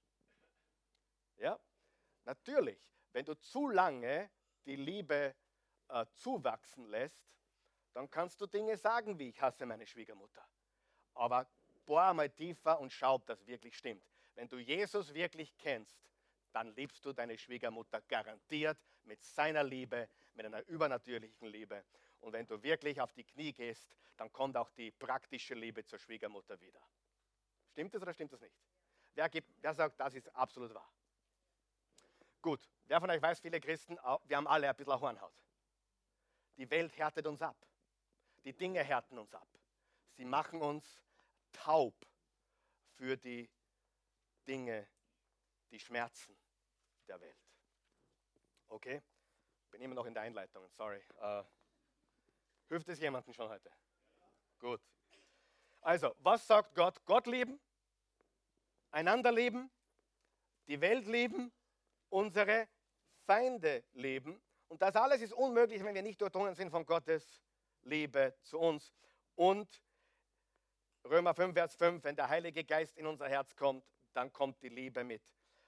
[1.37, 1.59] Ja,
[2.25, 4.31] natürlich wenn du zu lange
[4.65, 5.35] die Liebe
[5.89, 7.25] äh, zuwachsen lässt,
[7.93, 10.47] dann kannst du Dinge sagen wie, ich hasse meine Schwiegermutter.
[11.15, 11.47] Aber
[11.87, 14.05] bohr mal tiefer und schau, ob das wirklich stimmt.
[14.35, 15.99] Wenn du Jesus wirklich kennst,
[16.53, 21.85] dann liebst du deine Schwiegermutter garantiert mit seiner Liebe, mit einer übernatürlichen Liebe.
[22.21, 25.99] Und wenn du wirklich auf die Knie gehst, dann kommt auch die praktische Liebe zur
[25.99, 26.81] Schwiegermutter wieder.
[27.71, 28.55] Stimmt das oder stimmt das nicht?
[29.15, 30.93] Wer, gibt, wer sagt, das ist absolut wahr?
[32.43, 35.35] Gut, wer von euch weiß, viele Christen, wir haben alle ein bisschen Hornhaut.
[36.57, 37.57] Die Welt härtet uns ab.
[38.45, 39.49] Die Dinge härten uns ab.
[40.13, 41.03] Sie machen uns
[41.53, 41.95] taub
[42.95, 43.51] für die
[44.47, 44.89] Dinge,
[45.71, 46.37] die Schmerzen
[47.07, 47.39] der Welt.
[48.69, 49.03] Okay?
[49.71, 51.03] Bin immer noch in der Einleitung, sorry.
[51.21, 51.45] Uh,
[52.69, 53.71] hilft es jemandem schon heute?
[54.59, 54.81] Gut.
[55.81, 57.05] Also, was sagt Gott?
[57.07, 57.61] Gott lieben,
[58.91, 59.71] einander lieben,
[60.67, 61.53] die Welt lieben
[62.11, 62.69] unsere
[63.25, 64.43] Feinde leben.
[64.69, 67.41] Und das alles ist unmöglich, wenn wir nicht durchdrungen sind von Gottes
[67.83, 68.93] Liebe zu uns.
[69.35, 69.83] Und
[71.05, 74.69] Römer 5, Vers 5, wenn der Heilige Geist in unser Herz kommt, dann kommt die
[74.69, 75.23] Liebe mit.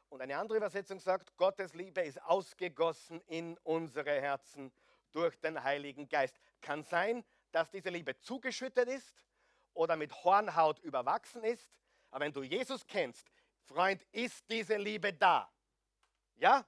[0.08, 4.70] Und eine andere Übersetzung sagt, Gottes Liebe ist ausgegossen in unsere Herzen
[5.10, 6.38] durch den Heiligen Geist.
[6.60, 9.24] Kann sein, dass diese Liebe zugeschüttet ist
[9.72, 11.72] oder mit Hornhaut überwachsen ist.
[12.10, 13.30] Aber wenn du Jesus kennst,
[13.62, 15.50] Freund, ist diese Liebe da.
[16.36, 16.66] Ja?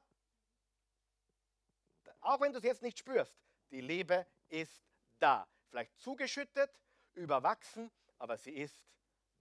[2.20, 3.36] Auch wenn du es jetzt nicht spürst,
[3.70, 4.82] die Liebe ist
[5.24, 5.48] da.
[5.70, 6.70] Vielleicht zugeschüttet,
[7.14, 8.84] überwachsen, aber sie ist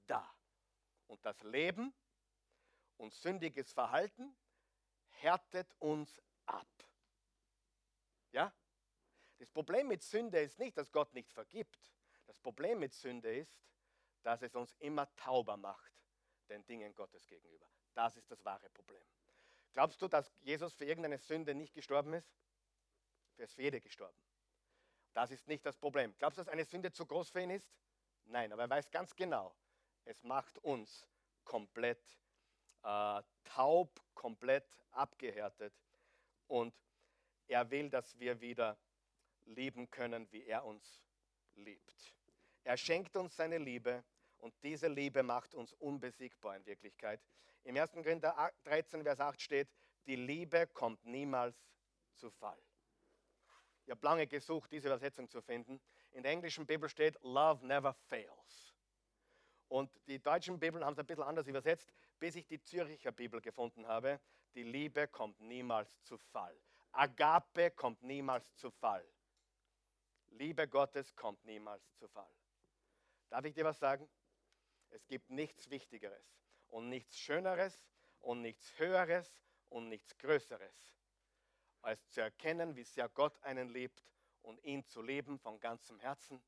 [0.08, 0.34] da.
[1.08, 1.94] Und das Leben
[2.98, 4.36] und sündiges Verhalten
[5.10, 6.68] härtet uns ab.
[8.32, 8.54] Ja?
[9.38, 11.94] Das Problem mit Sünde ist nicht, dass Gott nicht vergibt.
[12.28, 13.62] Das Problem mit Sünde ist,
[14.22, 15.92] dass es uns immer tauber macht
[16.48, 17.68] den Dingen Gottes gegenüber.
[17.94, 19.04] Das ist das wahre Problem.
[19.74, 22.32] Glaubst du, dass Jesus für irgendeine Sünde nicht gestorben ist?
[23.38, 24.18] Er ist für jede gestorben.
[25.14, 26.14] Das ist nicht das Problem.
[26.18, 27.72] Glaubst du, dass eine Sünde zu groß für ihn ist?
[28.26, 29.56] Nein, aber er weiß ganz genau,
[30.06, 31.08] es macht uns
[31.44, 32.02] komplett
[32.84, 35.74] äh, taub, komplett abgehärtet.
[36.48, 36.74] Und
[37.48, 38.78] er will, dass wir wieder
[39.46, 41.04] lieben können, wie er uns
[41.56, 42.14] liebt.
[42.64, 44.04] Er schenkt uns seine Liebe
[44.38, 47.22] und diese Liebe macht uns unbesiegbar in Wirklichkeit.
[47.64, 47.92] Im 1.
[47.92, 49.70] Korinther 13, Vers 8 steht,
[50.06, 51.56] die Liebe kommt niemals
[52.16, 52.62] zu Fall.
[53.86, 55.80] Ich habe lange gesucht, diese Übersetzung zu finden.
[56.12, 58.74] In der englischen Bibel steht, Love never fails.
[59.68, 63.42] Und die deutschen Bibeln haben es ein bisschen anders übersetzt, bis ich die Züricher Bibel
[63.42, 64.20] gefunden habe.
[64.54, 66.56] Die Liebe kommt niemals zu Fall.
[66.92, 69.06] Agape kommt niemals zu Fall.
[70.28, 72.34] Liebe Gottes kommt niemals zu Fall.
[73.30, 74.08] Darf ich dir was sagen?
[74.90, 77.84] Es gibt nichts Wichtigeres und nichts Schöneres
[78.20, 80.94] und nichts Höheres und nichts Größeres,
[81.84, 84.04] als zu erkennen, wie sehr Gott einen liebt
[84.42, 86.44] und ihn zu lieben von ganzem Herzen,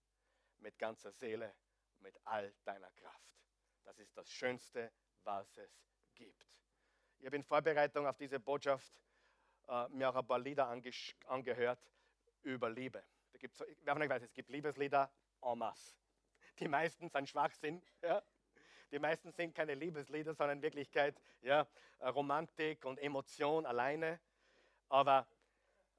[0.59, 1.53] mit ganzer Seele,
[1.99, 3.35] mit all deiner Kraft.
[3.83, 4.91] Das ist das Schönste,
[5.23, 5.71] was es
[6.15, 6.59] gibt.
[7.19, 8.99] Ich habe in Vorbereitung auf diese Botschaft
[9.67, 10.67] äh, mir auch ein paar Lieder
[11.27, 11.79] angehört
[12.43, 13.03] über Liebe.
[13.31, 15.95] Da gibt's, wer von euch weiß, es gibt Liebeslieder en masse.
[16.59, 17.81] Die meisten sind Schwachsinn.
[18.01, 18.23] Ja?
[18.91, 21.67] Die meisten sind keine Liebeslieder, sondern in Wirklichkeit ja,
[22.01, 24.19] Romantik und Emotion alleine.
[24.89, 25.27] Aber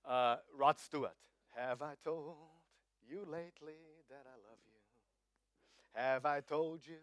[0.04, 1.16] uh, Rod Stewart,
[1.56, 2.36] Have I told
[3.08, 4.80] you lately that I love you?
[5.94, 7.00] Have I told you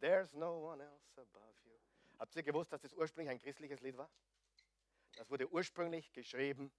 [0.00, 1.78] there's no one else above you?
[2.18, 4.10] Habt ihr gewusst, dass das ursprünglich ein christliches Lied war?
[5.16, 6.72] Das wurde ursprünglich geschrieben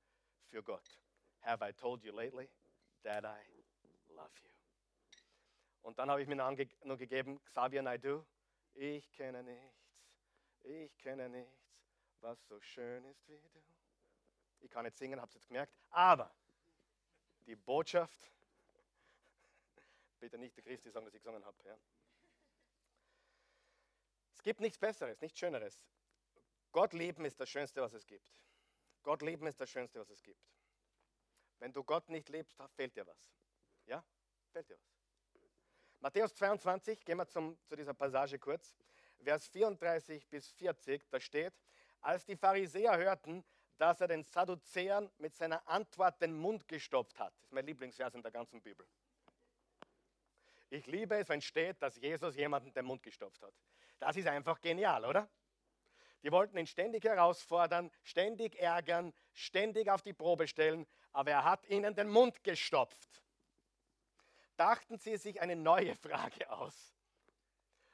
[0.49, 0.99] für Gott.
[1.41, 2.49] Have I told you lately
[3.03, 3.39] that I
[4.13, 4.49] love you?
[5.81, 8.25] Und dann habe ich mir noch gegeben, Xavier Naidoo,
[8.73, 9.97] ich kenne nichts,
[10.63, 11.73] ich kenne nichts,
[12.19, 13.72] was so schön ist wie du.
[14.63, 15.73] Ich kann nicht singen, habt ihr jetzt gemerkt.
[15.89, 16.33] Aber
[17.45, 18.31] die Botschaft,
[20.19, 21.57] bitte nicht der Christi sagen, dass ich gesungen habe.
[21.65, 21.77] Ja.
[24.33, 25.83] Es gibt nichts Besseres, nichts Schöneres.
[26.71, 28.31] Gott lieben ist das Schönste, was es gibt.
[29.03, 30.41] Gott lieben ist das Schönste, was es gibt.
[31.59, 33.31] Wenn du Gott nicht liebst, fehlt dir was.
[33.85, 34.03] Ja?
[34.51, 34.93] Fehlt dir was.
[35.99, 38.75] Matthäus 22, gehen wir zum, zu dieser Passage kurz,
[39.23, 41.53] Vers 34 bis 40, da steht,
[42.01, 43.45] als die Pharisäer hörten,
[43.77, 47.33] dass er den Sadduzäern mit seiner Antwort den Mund gestopft hat.
[47.35, 48.85] Das ist mein Lieblingsvers in der ganzen Bibel.
[50.69, 53.53] Ich liebe es, wenn steht, dass Jesus jemanden den Mund gestopft hat.
[53.99, 55.29] Das ist einfach genial, oder?
[56.23, 61.67] Die wollten ihn ständig herausfordern, ständig ärgern, ständig auf die Probe stellen, aber er hat
[61.67, 63.23] ihnen den Mund gestopft
[64.57, 66.93] dachten sie sich eine neue Frage aus.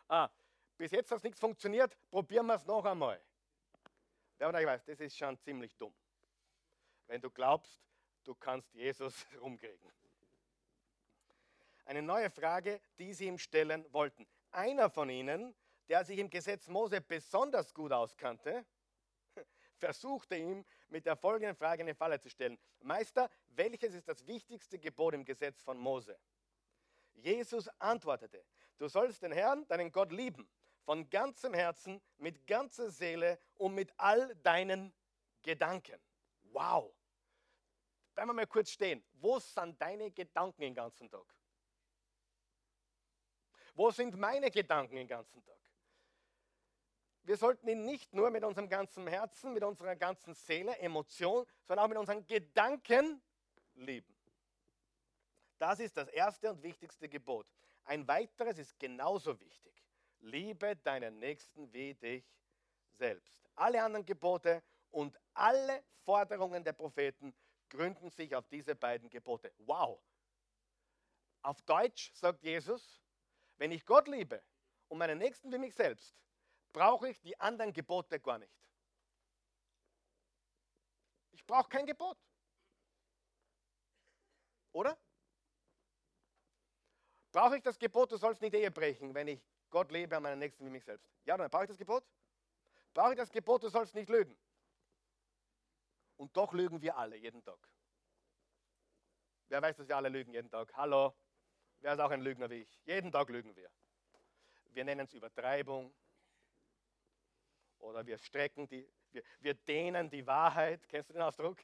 [0.08, 0.30] Ah,
[0.78, 3.22] bis jetzt hat nichts funktioniert, probieren wir es noch einmal.
[4.40, 5.94] Von euch weiß, das ist schon ziemlich dumm.
[7.08, 7.80] Wenn du glaubst,
[8.24, 9.92] du kannst Jesus rumkriegen.
[11.86, 14.26] Eine neue Frage, die sie ihm stellen wollten.
[14.52, 15.56] Einer von ihnen,
[15.90, 18.66] der sich im Gesetz Mose besonders gut auskannte,
[19.76, 22.58] versuchte ihm mit der folgenden Frage eine Falle zu stellen.
[22.80, 26.18] Meister, welches ist das wichtigste Gebot im Gesetz von Mose?
[27.14, 28.46] Jesus antwortete,
[28.78, 30.50] du sollst den Herrn, deinen Gott lieben,
[30.84, 34.94] von ganzem Herzen, mit ganzer Seele und mit all deinen
[35.42, 36.00] Gedanken.
[36.52, 36.94] Wow!
[38.16, 39.04] Bleiben wir mal kurz stehen.
[39.14, 41.36] Wo sind deine Gedanken den ganzen Tag?
[43.76, 45.60] Wo sind meine Gedanken den ganzen Tag?
[47.24, 51.86] Wir sollten ihn nicht nur mit unserem ganzen Herzen, mit unserer ganzen Seele, Emotion, sondern
[51.86, 53.22] auch mit unseren Gedanken
[53.76, 54.16] lieben.
[55.60, 57.46] Das ist das erste und wichtigste Gebot.
[57.84, 59.69] Ein weiteres ist genauso wichtig.
[60.20, 62.26] Liebe deinen Nächsten wie dich
[62.98, 63.50] selbst.
[63.56, 67.34] Alle anderen Gebote und alle Forderungen der Propheten
[67.70, 69.54] gründen sich auf diese beiden Gebote.
[69.60, 70.02] Wow!
[71.42, 73.02] Auf Deutsch sagt Jesus,
[73.58, 74.44] wenn ich Gott liebe
[74.88, 76.16] und meinen Nächsten wie mich selbst,
[76.74, 78.54] brauche ich die anderen Gebote gar nicht.
[81.32, 82.18] Ich brauche kein Gebot.
[84.72, 84.98] Oder?
[87.40, 90.40] Brauche ich das Gebot, du sollst nicht Ehe brechen, wenn ich Gott lebe an meinen
[90.40, 91.10] Nächsten wie mich selbst?
[91.24, 92.04] Ja, dann brauche ich das Gebot?
[92.94, 94.38] Brauche ich das Gebot, du sollst nicht lügen?
[96.18, 97.58] Und doch lügen wir alle jeden Tag.
[99.48, 100.74] Wer weiß, dass wir alle lügen jeden Tag?
[100.74, 101.16] Hallo?
[101.80, 102.78] Wer ist auch ein Lügner wie ich?
[102.84, 103.72] Jeden Tag lügen wir.
[104.72, 105.96] Wir nennen es Übertreibung.
[107.78, 110.86] Oder wir strecken die, wir, wir dehnen die Wahrheit.
[110.90, 111.58] Kennst du den Ausdruck?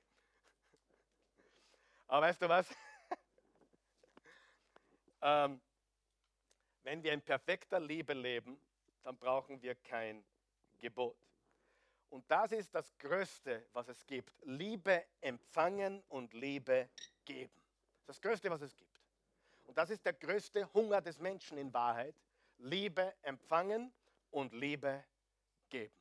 [2.07, 2.73] Aber weißt du was?
[5.25, 5.59] Ähm,
[6.83, 8.59] wenn wir in perfekter Liebe leben,
[9.01, 10.23] dann brauchen wir kein
[10.77, 11.17] Gebot.
[12.11, 14.31] Und das ist das Größte, was es gibt.
[14.43, 16.87] Liebe empfangen und Liebe
[17.25, 17.59] geben.
[18.05, 19.01] Das Größte, was es gibt.
[19.63, 22.15] Und das ist der größte Hunger des Menschen in Wahrheit.
[22.59, 23.91] Liebe empfangen
[24.29, 25.03] und Liebe
[25.69, 25.99] geben.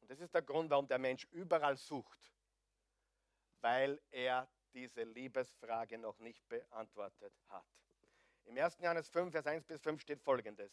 [0.00, 2.32] Und das ist der Grund, warum der Mensch überall sucht,
[3.60, 7.64] weil er diese Liebesfrage noch nicht beantwortet hat.
[8.44, 8.76] Im 1.
[8.78, 10.70] Johannes 5, Vers 1 bis 5 steht folgendes.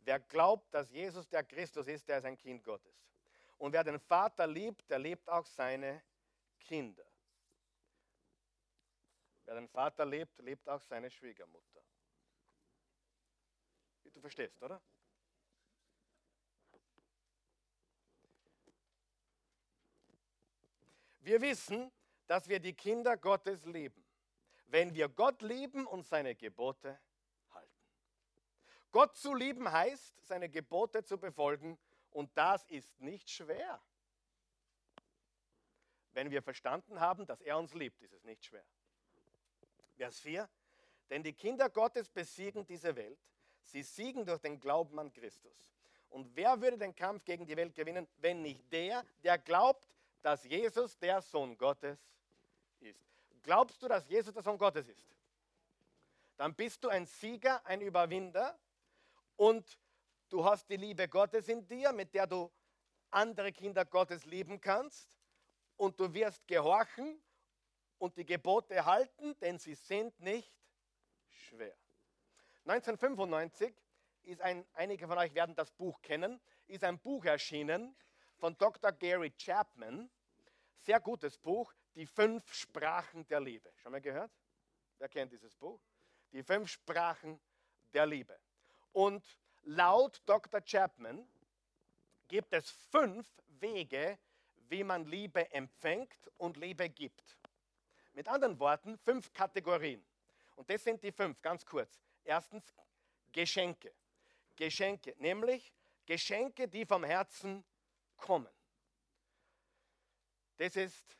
[0.00, 2.96] Wer glaubt, dass Jesus der Christus ist, der ist ein Kind Gottes.
[3.58, 6.02] Und wer den Vater liebt, der liebt auch seine
[6.58, 7.04] Kinder.
[9.44, 11.82] Wer den Vater liebt, liebt auch seine Schwiegermutter.
[14.14, 14.80] Du verstehst, oder?
[21.20, 21.92] Wir wissen,
[22.32, 24.02] dass wir die Kinder Gottes lieben,
[24.68, 26.98] wenn wir Gott lieben und seine Gebote
[27.50, 27.84] halten.
[28.90, 31.78] Gott zu lieben heißt, seine Gebote zu befolgen
[32.10, 33.82] und das ist nicht schwer.
[36.12, 38.64] Wenn wir verstanden haben, dass er uns liebt, ist es nicht schwer.
[39.96, 40.48] Vers 4.
[41.10, 43.20] Denn die Kinder Gottes besiegen diese Welt.
[43.60, 45.74] Sie siegen durch den Glauben an Christus.
[46.08, 49.86] Und wer würde den Kampf gegen die Welt gewinnen, wenn nicht der, der glaubt,
[50.22, 52.16] dass Jesus der Sohn Gottes
[52.82, 53.00] ist.
[53.42, 55.16] Glaubst du, dass Jesus der Sohn Gottes ist?
[56.36, 58.58] Dann bist du ein Sieger, ein Überwinder
[59.36, 59.78] und
[60.28, 62.50] du hast die Liebe Gottes in dir, mit der du
[63.10, 65.18] andere Kinder Gottes lieben kannst
[65.76, 67.20] und du wirst gehorchen
[67.98, 70.52] und die Gebote halten, denn sie sind nicht
[71.28, 71.76] schwer.
[72.64, 73.74] 1995
[74.24, 77.96] ist ein, einige von euch werden das Buch kennen, ist ein Buch erschienen
[78.38, 78.92] von Dr.
[78.92, 80.10] Gary Chapman.
[80.78, 83.72] Sehr gutes Buch, Die fünf Sprachen der Liebe.
[83.76, 84.32] Schon mal gehört?
[84.98, 85.80] Wer kennt dieses Buch?
[86.32, 87.40] Die fünf Sprachen
[87.92, 88.38] der Liebe.
[88.92, 89.24] Und
[89.62, 90.60] laut Dr.
[90.62, 91.28] Chapman
[92.28, 93.28] gibt es fünf
[93.60, 94.18] Wege,
[94.68, 97.38] wie man Liebe empfängt und Liebe gibt.
[98.14, 100.04] Mit anderen Worten, fünf Kategorien.
[100.56, 102.00] Und das sind die fünf, ganz kurz.
[102.24, 102.72] Erstens
[103.32, 103.94] Geschenke.
[104.56, 105.72] Geschenke, nämlich
[106.06, 107.64] Geschenke, die vom Herzen
[108.16, 108.52] kommen.
[110.56, 111.16] Das ist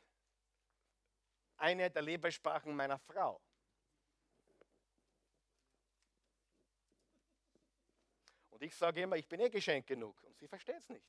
[1.63, 3.41] eine der Liebessprachen meiner Frau.
[8.49, 10.21] Und ich sage immer, ich bin eh geschenkt genug.
[10.23, 11.05] Und sie versteht es nicht.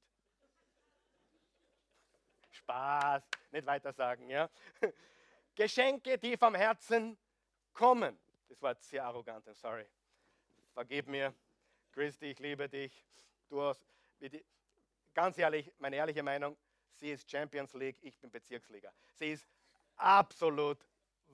[2.53, 4.49] Spaß, nicht weiter sagen, ja.
[5.57, 7.19] Geschenke, die vom Herzen
[7.73, 8.17] kommen.
[8.49, 9.89] Das war sehr arrogant, sorry.
[10.73, 11.35] Vergib mir,
[11.91, 13.05] Christi, ich liebe dich.
[13.49, 13.85] Du hast,
[15.13, 16.57] ganz ehrlich, meine ehrliche Meinung,
[16.95, 18.93] sie ist Champions League, ich bin Bezirksliga.
[19.15, 19.49] Sie ist
[19.97, 20.87] absolut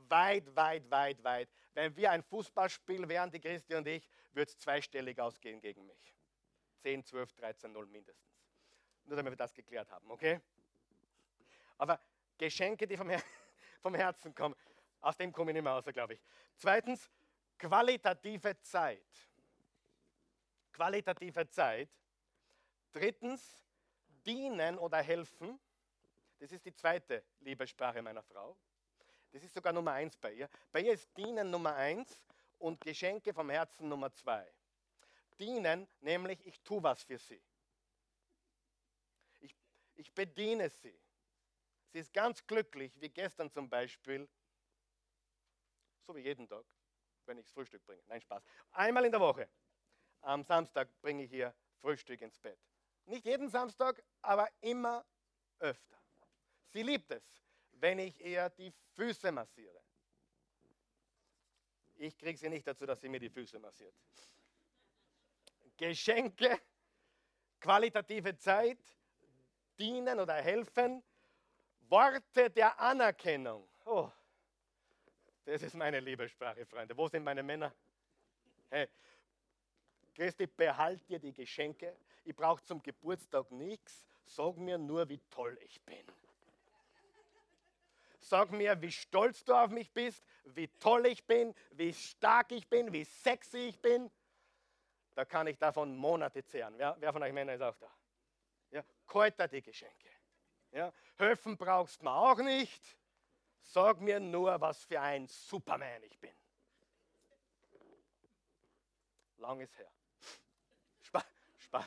[0.08, 1.48] weit, weit, weit, weit.
[1.74, 6.14] Wenn wir ein Fußballspiel wären, die Christi und ich, würde es zweistellig ausgehen gegen mich.
[6.82, 8.40] 10, 12, 13, 0 mindestens.
[9.04, 10.40] Nur damit wir das geklärt haben, okay?
[11.78, 12.00] Aber
[12.38, 13.22] Geschenke, die vom, Her
[13.82, 14.54] vom Herzen kommen,
[15.00, 16.20] aus dem komme ich nicht mehr raus, glaube ich.
[16.56, 17.10] Zweitens,
[17.58, 19.02] qualitative Zeit.
[20.72, 21.90] Qualitative Zeit
[22.92, 23.64] Drittens,
[24.26, 25.60] dienen oder helfen.
[26.40, 28.56] Das ist die zweite Liebessprache meiner Frau.
[29.30, 30.48] Das ist sogar Nummer eins bei ihr.
[30.72, 32.22] Bei ihr ist Dienen Nummer eins
[32.58, 34.50] und Geschenke vom Herzen Nummer zwei.
[35.38, 37.42] Dienen, nämlich ich tue was für sie.
[39.40, 39.54] Ich,
[39.96, 40.98] ich bediene sie.
[41.92, 44.26] Sie ist ganz glücklich, wie gestern zum Beispiel,
[46.06, 46.64] so wie jeden Tag,
[47.26, 48.02] wenn ich das Frühstück bringe.
[48.06, 48.42] Nein, Spaß.
[48.72, 49.48] Einmal in der Woche,
[50.22, 52.58] am Samstag, bringe ich ihr Frühstück ins Bett.
[53.04, 55.04] Nicht jeden Samstag, aber immer
[55.58, 55.99] öfter.
[56.72, 57.22] Sie liebt es,
[57.72, 59.80] wenn ich ihr die Füße massiere.
[61.96, 63.94] Ich kriege sie nicht dazu, dass sie mir die Füße massiert.
[65.76, 66.60] Geschenke,
[67.60, 68.78] qualitative Zeit,
[69.78, 71.02] dienen oder helfen,
[71.88, 73.68] Worte der Anerkennung.
[73.84, 74.10] Oh,
[75.44, 76.96] das ist meine Liebessprache, Freunde.
[76.96, 77.74] Wo sind meine Männer?
[78.70, 78.88] Hey,
[80.14, 85.58] Christi, behalt dir die Geschenke, ich brauche zum Geburtstag nichts, sag mir nur, wie toll
[85.62, 86.04] ich bin.
[88.20, 92.68] Sag mir, wie stolz du auf mich bist, wie toll ich bin, wie stark ich
[92.68, 94.10] bin, wie sexy ich bin.
[95.14, 96.74] Da kann ich davon Monate zehren.
[96.76, 97.90] Wer, wer von euch Männer ist auch da?
[98.70, 100.10] Ja, Kräuter die Geschenke.
[100.70, 102.96] Ja, Höfen brauchst du auch nicht.
[103.62, 106.34] Sag mir nur, was für ein Superman ich bin.
[109.38, 109.90] Lang ist her.
[111.00, 111.24] Spaß.
[111.58, 111.86] Spaß.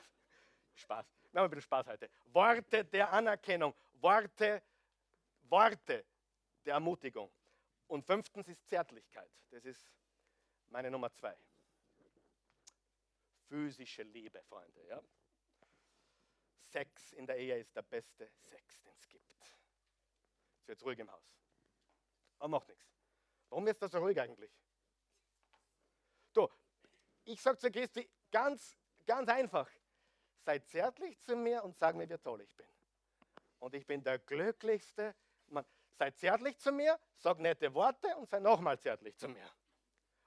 [0.76, 1.06] Spaß.
[1.32, 2.10] Wir haben ein bisschen Spaß heute.
[2.26, 4.62] Worte der Anerkennung, Worte,
[5.44, 6.06] Worte
[6.66, 7.32] der Ermutigung.
[7.88, 9.32] Und fünftens ist Zärtlichkeit.
[9.50, 9.92] Das ist
[10.68, 11.38] meine Nummer zwei.
[13.48, 14.84] physische Liebe, Freunde.
[14.88, 15.02] Ja?
[16.58, 19.24] Sex in der Ehe ist der beste Sex, den es gibt.
[20.62, 21.38] Es wird ruhig im Haus.
[22.40, 22.98] Aber macht nichts.
[23.50, 24.52] Warum ist das so ruhig eigentlich?
[26.32, 26.52] So,
[27.26, 29.70] ich sage zu Christi ganz, ganz einfach.
[30.40, 32.68] Seid zärtlich zu mir und sag mir, wie toll ich bin.
[33.60, 35.16] Und ich bin der glücklichste
[35.96, 39.48] Seid zärtlich zu mir, sag nette Worte und sei nochmal zärtlich zu mir.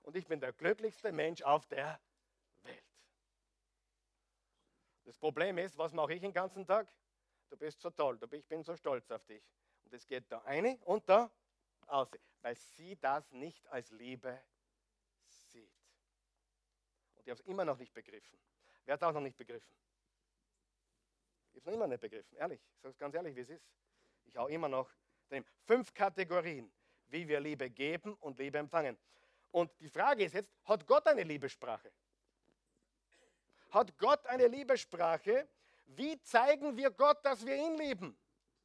[0.03, 2.01] Und ich bin der glücklichste Mensch auf der
[2.63, 2.85] Welt.
[5.05, 6.93] Das Problem ist, was mache ich den ganzen Tag?
[7.49, 9.43] Du bist so toll, ich bin so stolz auf dich.
[9.85, 11.31] Und es geht da eine und da
[11.87, 12.09] aus,
[12.43, 14.41] weil sie das nicht als Liebe
[15.27, 15.73] sieht.
[17.15, 18.39] Und ich habe es immer noch nicht begriffen.
[18.85, 19.75] Wer hat es auch noch nicht begriffen?
[21.51, 22.61] Ich habe es noch immer nicht begriffen, ehrlich.
[22.75, 23.69] Ich sage es ganz ehrlich, wie es ist.
[24.25, 24.91] Ich hau immer noch.
[25.65, 26.71] Fünf Kategorien,
[27.09, 28.97] wie wir Liebe geben und Liebe empfangen.
[29.51, 31.91] Und die Frage ist jetzt, hat Gott eine Liebessprache?
[33.71, 35.49] Hat Gott eine Liebessprache?
[35.87, 38.17] Wie zeigen wir Gott, dass wir ihn lieben?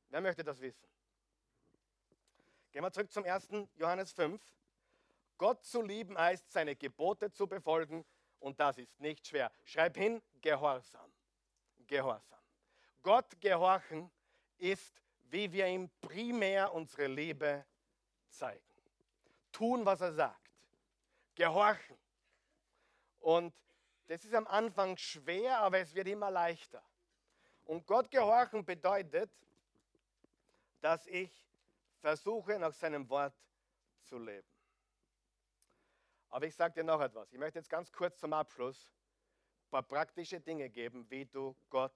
[0.09, 0.87] Wer möchte das wissen?
[2.71, 3.49] Gehen wir zurück zum 1.
[3.75, 4.41] Johannes 5.
[5.37, 8.05] Gott zu lieben heißt, seine Gebote zu befolgen
[8.39, 9.51] und das ist nicht schwer.
[9.63, 11.11] Schreib hin, Gehorsam.
[11.87, 12.39] Gehorsam.
[13.03, 14.11] Gott gehorchen
[14.57, 15.01] ist,
[15.31, 17.65] wie wir ihm primär unsere Liebe
[18.29, 18.63] zeigen.
[19.51, 20.51] Tun, was er sagt.
[21.35, 21.97] Gehorchen.
[23.19, 23.53] Und
[24.07, 26.83] das ist am Anfang schwer, aber es wird immer leichter.
[27.63, 29.31] Und Gott gehorchen bedeutet,
[30.81, 31.31] dass ich
[32.01, 33.33] versuche, nach seinem Wort
[34.01, 34.47] zu leben.
[36.29, 37.31] Aber ich sage dir noch etwas.
[37.31, 38.89] Ich möchte jetzt ganz kurz zum Abschluss
[39.65, 41.93] ein paar praktische Dinge geben, wie du Gott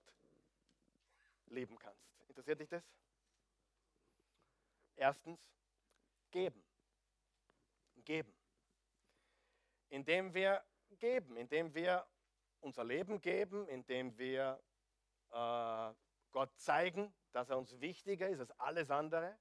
[1.48, 2.06] lieben kannst.
[2.30, 2.84] Interessiert dich das?
[4.96, 5.40] Erstens,
[6.32, 6.64] geben.
[8.04, 8.34] Geben.
[9.90, 10.64] Indem wir
[10.98, 12.06] geben, indem wir
[12.62, 14.62] unser Leben geben, indem wir
[15.32, 15.94] äh,
[16.32, 19.38] Gott zeigen, dass er uns wichtiger ist als alles andere.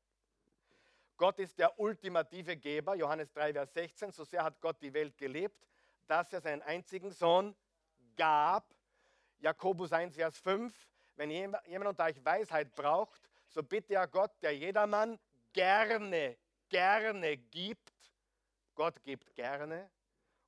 [1.16, 4.10] Gott ist der ultimative Geber, Johannes 3, Vers 16.
[4.10, 5.66] So sehr hat Gott die Welt gelebt,
[6.06, 7.56] dass er seinen einzigen Sohn
[8.16, 8.74] gab.
[9.38, 10.74] Jakobus 1, Vers 5.
[11.16, 15.18] Wenn jemand unter euch Weisheit braucht, so bitte er Gott, der jedermann
[15.54, 16.36] gerne,
[16.68, 17.92] gerne gibt.
[18.74, 19.90] Gott gibt gerne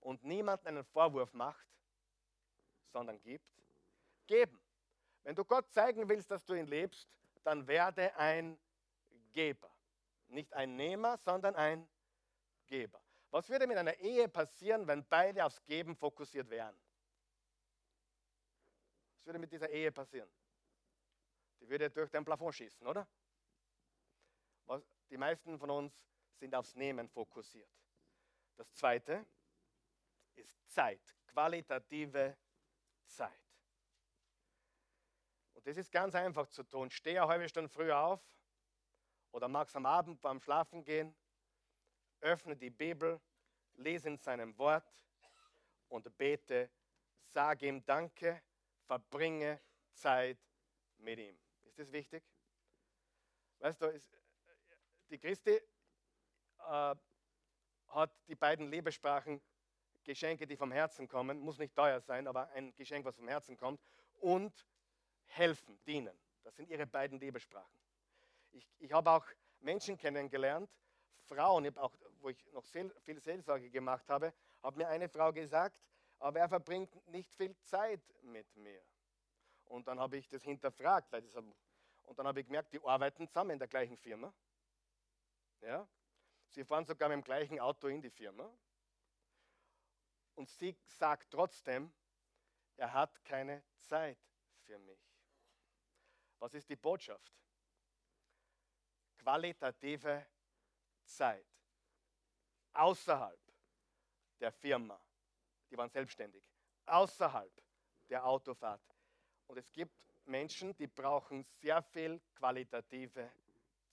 [0.00, 1.66] und niemand einen Vorwurf macht,
[2.92, 3.48] sondern gibt.
[4.26, 4.60] Geben.
[5.22, 7.08] Wenn du Gott zeigen willst, dass du ihn lebst,
[7.44, 8.58] dann werde ein
[9.32, 9.70] Geber.
[10.28, 11.88] Nicht ein Nehmer, sondern ein
[12.66, 13.00] Geber.
[13.30, 16.76] Was würde mit einer Ehe passieren, wenn beide aufs Geben fokussiert wären?
[19.14, 20.30] Was würde mit dieser Ehe passieren?
[21.60, 23.06] Die würde durch den Plafond schießen, oder?
[24.66, 26.04] Was, die meisten von uns
[26.34, 27.70] sind aufs Nehmen fokussiert.
[28.56, 29.24] Das zweite
[30.34, 32.36] ist Zeit, qualitative
[33.06, 33.32] Zeit.
[35.54, 36.90] Und das ist ganz einfach zu tun.
[36.90, 38.20] Stehe eine halbe Stunde früher auf,
[39.32, 41.14] oder magst am Abend beim Schlafen gehen,
[42.20, 43.20] öffne die Bibel,
[43.74, 45.04] lese in seinem Wort
[45.88, 46.70] und bete,
[47.26, 48.42] sage ihm Danke,
[48.86, 49.60] verbringe
[49.92, 50.38] Zeit
[50.96, 51.38] mit ihm.
[51.64, 52.24] Ist das wichtig?
[53.58, 53.86] Weißt du,
[55.10, 56.94] die Christi äh,
[57.88, 59.40] hat die beiden Liebessprachen,
[60.04, 63.56] Geschenke, die vom Herzen kommen, muss nicht teuer sein, aber ein Geschenk, was vom Herzen
[63.56, 63.80] kommt,
[64.20, 64.66] und
[65.26, 66.16] helfen, dienen.
[66.44, 67.80] Das sind ihre beiden Liebessprachen.
[68.52, 69.26] Ich, ich habe auch
[69.60, 70.70] Menschen kennengelernt,
[71.26, 74.32] Frauen, auch, wo ich noch viel Seelsorge gemacht habe,
[74.62, 75.82] hat mir eine Frau gesagt,
[76.18, 78.80] aber er verbringt nicht viel Zeit mit mir.
[79.64, 83.26] Und dann habe ich das hinterfragt, weil das, und dann habe ich gemerkt, die arbeiten
[83.26, 84.32] zusammen in der gleichen Firma.
[85.60, 85.86] Ja?
[86.48, 88.50] Sie fahren sogar mit dem gleichen Auto in die Firma.
[90.34, 91.92] Und sie sagt trotzdem,
[92.76, 94.18] er hat keine Zeit
[94.64, 95.00] für mich.
[96.38, 97.36] Was ist die Botschaft?
[99.26, 100.24] qualitative
[101.02, 101.46] Zeit
[102.74, 103.40] außerhalb
[104.38, 105.00] der Firma.
[105.68, 106.44] Die waren selbstständig.
[106.84, 107.52] Außerhalb
[108.08, 108.80] der Autofahrt.
[109.48, 109.96] Und es gibt
[110.26, 113.28] Menschen, die brauchen sehr viel qualitative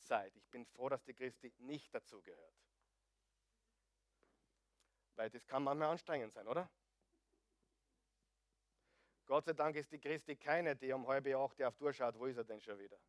[0.04, 0.36] Zeit.
[0.36, 2.54] Ich bin froh, dass die Christi nicht dazu gehört.
[5.16, 6.70] Weil das kann manchmal anstrengend sein, oder?
[9.26, 12.38] Gott sei Dank ist die Christi keine, die um halbe acht auf durchschaut, wo ist
[12.38, 13.00] er denn schon wieder?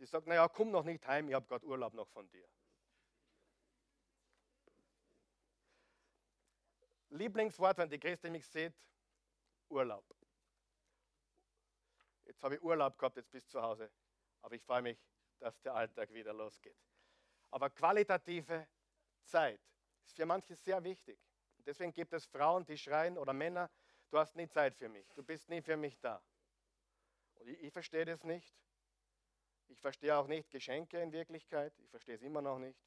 [0.00, 2.48] die sagt, naja, komm noch nicht heim, ich habe gerade Urlaub noch von dir.
[7.10, 8.72] Lieblingswort, wenn die Christi mich sieht,
[9.68, 10.04] Urlaub.
[12.24, 13.90] Jetzt habe ich Urlaub gehabt, jetzt bis zu Hause.
[14.40, 14.98] Aber ich freue mich,
[15.40, 16.76] dass der Alltag wieder losgeht.
[17.50, 18.68] Aber qualitative
[19.24, 19.60] Zeit
[20.04, 21.18] ist für manche sehr wichtig.
[21.66, 23.70] Deswegen gibt es Frauen, die schreien oder Männer,
[24.10, 26.22] du hast nie Zeit für mich, du bist nie für mich da.
[27.34, 28.54] Und ich, ich verstehe das nicht.
[29.68, 31.72] Ich verstehe auch nicht Geschenke in Wirklichkeit.
[31.78, 32.80] Ich verstehe es immer noch nicht.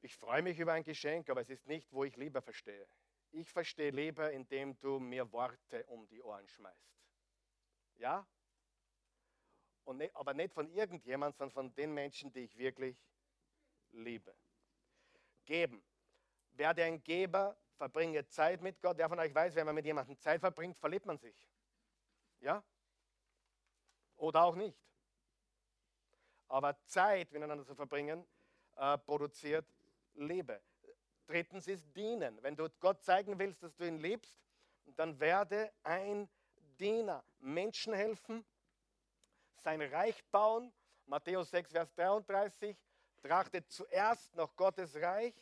[0.00, 2.88] Ich freue mich über ein Geschenk, aber es ist nicht, wo ich Liebe verstehe.
[3.32, 6.96] Ich verstehe Liebe, indem du mir Worte um die Ohren schmeißt.
[7.96, 8.26] Ja?
[9.86, 13.00] Und nicht, aber nicht von irgendjemandem, sondern von den Menschen, die ich wirklich
[13.92, 14.34] liebe.
[15.44, 15.80] Geben.
[16.50, 18.98] Werde ein Geber, verbringe Zeit mit Gott.
[18.98, 21.48] Wer von euch weiß, wenn man mit jemandem Zeit verbringt, verliebt man sich.
[22.40, 22.64] Ja?
[24.16, 24.76] Oder auch nicht.
[26.48, 28.26] Aber Zeit miteinander zu verbringen,
[28.74, 29.66] äh, produziert
[30.14, 30.60] Liebe.
[31.28, 32.42] Drittens ist dienen.
[32.42, 34.36] Wenn du Gott zeigen willst, dass du ihn liebst,
[34.96, 36.28] dann werde ein
[36.80, 37.24] Diener.
[37.38, 38.44] Menschen helfen,
[39.66, 40.72] sein Reich bauen.
[41.06, 42.76] Matthäus 6, Vers 33.
[43.20, 45.34] Trachtet zuerst nach Gottes Reich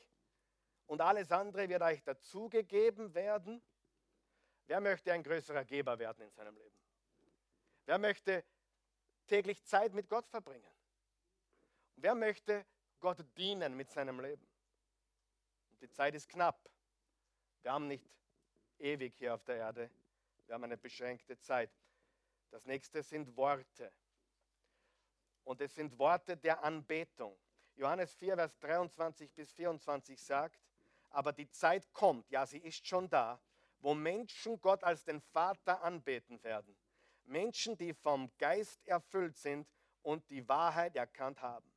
[0.87, 3.63] und alles andere wird euch dazugegeben werden.
[4.67, 6.75] Wer möchte ein größerer Geber werden in seinem Leben?
[7.85, 8.43] Wer möchte
[9.27, 10.73] täglich Zeit mit Gott verbringen?
[11.97, 12.65] Wer möchte
[13.01, 14.49] Gott dienen mit seinem Leben?
[15.83, 16.71] Die Zeit ist knapp.
[17.61, 18.09] Wir haben nicht
[18.79, 19.91] ewig hier auf der Erde.
[20.47, 21.71] Wir haben eine beschränkte Zeit.
[22.49, 23.93] Das nächste sind Worte.
[25.45, 27.37] Und es sind Worte der Anbetung.
[27.77, 30.61] Johannes 4, Vers 23 bis 24 sagt,
[31.11, 33.41] aber die Zeit kommt, ja, sie ist schon da,
[33.81, 36.77] wo Menschen Gott als den Vater anbeten werden.
[37.25, 39.69] Menschen, die vom Geist erfüllt sind
[40.03, 41.71] und die Wahrheit erkannt haben.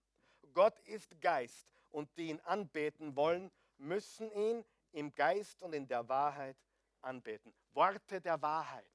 [0.54, 6.08] Gott ist Geist und die ihn anbeten wollen, müssen ihn im Geist und in der
[6.08, 6.58] Wahrheit
[7.02, 7.54] anbeten.
[7.74, 8.90] Worte der Wahrheit.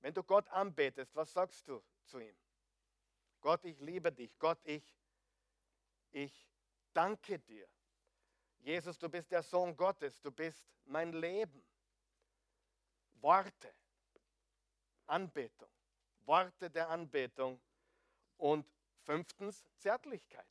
[0.00, 2.36] Wenn du Gott anbetest, was sagst du zu ihm?
[3.40, 4.38] Gott, ich liebe dich.
[4.38, 4.84] Gott, ich,
[6.10, 6.48] ich
[6.92, 7.68] danke dir.
[8.58, 10.20] Jesus, du bist der Sohn Gottes.
[10.20, 11.64] Du bist mein Leben.
[13.20, 13.72] Worte.
[15.06, 15.70] Anbetung.
[16.26, 17.60] Worte der Anbetung.
[18.36, 18.66] Und
[19.02, 20.46] fünftens, Zärtlichkeit.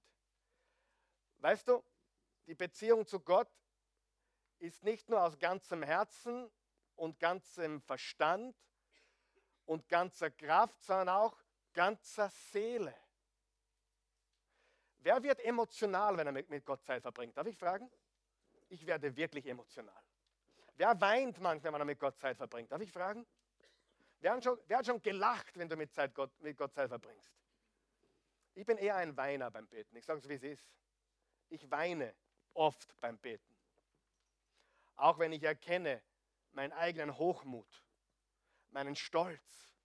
[1.39, 1.83] Weißt du,
[2.47, 3.49] die Beziehung zu Gott
[4.59, 6.49] ist nicht nur aus ganzem Herzen
[6.95, 8.55] und ganzem Verstand
[9.65, 11.37] und ganzer Kraft, sondern auch
[11.77, 12.95] ganzer Seele.
[14.97, 17.37] Wer wird emotional, wenn er mit Gott Zeit verbringt?
[17.37, 17.87] Darf ich fragen?
[18.67, 20.03] Ich werde wirklich emotional.
[20.75, 22.71] Wer weint manchmal, wenn er mit Gott Zeit verbringt?
[22.71, 23.27] Darf ich fragen?
[24.19, 26.89] Wer hat schon, wer hat schon gelacht, wenn du mit, Zeit Gott, mit Gott Zeit
[26.89, 27.31] verbringst?
[28.55, 29.95] Ich bin eher ein Weiner beim Beten.
[29.95, 30.67] Ich sage es, wie es ist.
[31.49, 32.15] Ich weine
[32.55, 33.55] oft beim Beten.
[34.95, 36.01] Auch wenn ich erkenne
[36.53, 37.83] meinen eigenen Hochmut,
[38.71, 39.76] meinen Stolz,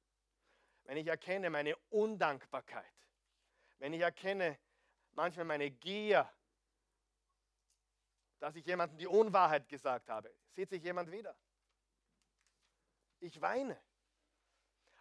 [0.92, 2.84] wenn ich erkenne meine Undankbarkeit,
[3.78, 4.58] wenn ich erkenne
[5.12, 6.30] manchmal meine Gier,
[8.38, 11.34] dass ich jemandem die Unwahrheit gesagt habe, sieht sich jemand wieder.
[13.20, 13.80] Ich weine.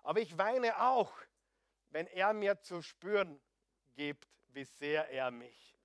[0.03, 1.11] Aber ich weine auch,
[1.89, 3.41] wenn er mir zu spüren
[3.91, 5.77] gibt, wie sehr er mich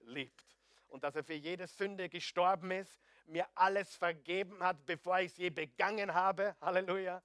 [0.00, 0.44] liebt.
[0.88, 5.38] Und dass er für jede Sünde gestorben ist, mir alles vergeben hat, bevor ich es
[5.38, 6.54] je begangen habe.
[6.60, 7.22] Halleluja.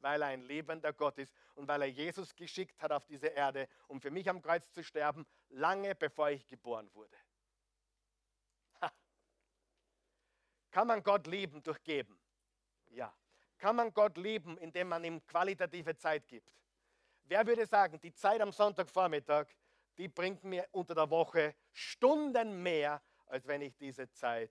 [0.00, 3.68] Weil er ein lebender Gott ist und weil er Jesus geschickt hat auf diese Erde,
[3.86, 7.16] um für mich am Kreuz zu sterben, lange bevor ich geboren wurde.
[8.80, 8.92] Ha.
[10.70, 12.18] Kann man Gott lieben durch Geben?
[12.88, 13.14] Ja.
[13.58, 16.50] Kann man Gott lieben, indem man ihm qualitative Zeit gibt?
[17.24, 19.46] Wer würde sagen, die Zeit am Sonntagvormittag,
[19.98, 24.50] die bringt mir unter der Woche Stunden mehr, als wenn ich diese Zeit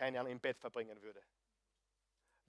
[0.00, 1.22] keine Ahnung, im Bett verbringen würde?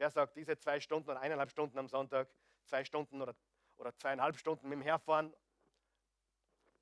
[0.01, 2.27] Wer sagt, diese zwei Stunden oder eineinhalb Stunden am Sonntag,
[2.63, 3.35] zwei Stunden oder,
[3.77, 5.31] oder zweieinhalb Stunden mit dem Herfahren,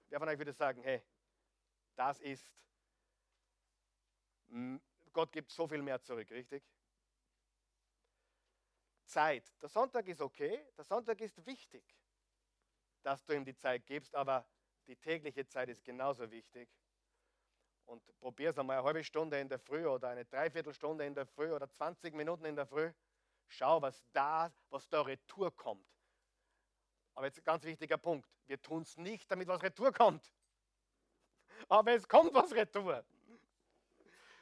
[0.08, 1.04] wer von euch würde sagen, hey,
[1.98, 2.50] das ist,
[5.12, 6.64] Gott gibt so viel mehr zurück, richtig?
[9.04, 9.54] Zeit.
[9.62, 11.84] Der Sonntag ist okay, der Sonntag ist wichtig,
[13.02, 14.48] dass du ihm die Zeit gibst, aber
[14.88, 16.70] die tägliche Zeit ist genauso wichtig.
[17.84, 21.26] Und probier es einmal eine halbe Stunde in der Früh oder eine Dreiviertelstunde in der
[21.26, 22.94] Früh oder 20 Minuten in der Früh.
[23.50, 25.86] Schau, was da, was da retour kommt.
[27.16, 28.30] Aber jetzt ein ganz wichtiger Punkt.
[28.46, 30.32] Wir tun es nicht, damit was retour kommt.
[31.68, 33.04] Aber es kommt was retour.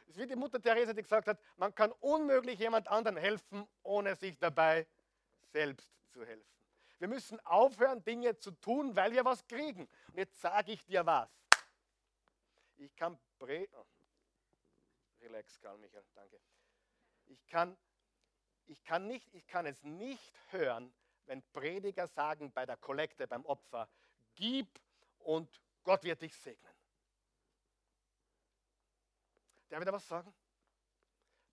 [0.06, 3.68] Es ist wie die Mutter Therese, die gesagt hat, man kann unmöglich jemand anderen helfen,
[3.84, 4.88] ohne sich dabei
[5.52, 6.48] selbst zu helfen.
[7.00, 9.88] Wir müssen aufhören, Dinge zu tun, weil wir was kriegen.
[10.08, 11.30] Und jetzt sage ich dir was.
[12.78, 13.86] Ich kann Pre oh.
[15.22, 16.40] Relax, Karl Michael, danke.
[17.26, 17.78] Ich kann,
[18.68, 20.94] ich, kann nicht, ich kann es nicht hören,
[21.26, 23.90] wenn Prediger sagen bei der Kollekte, beim Opfer,
[24.36, 24.68] gib
[25.20, 26.74] und Gott wird dich segnen.
[29.70, 30.34] Darf ich da was sagen?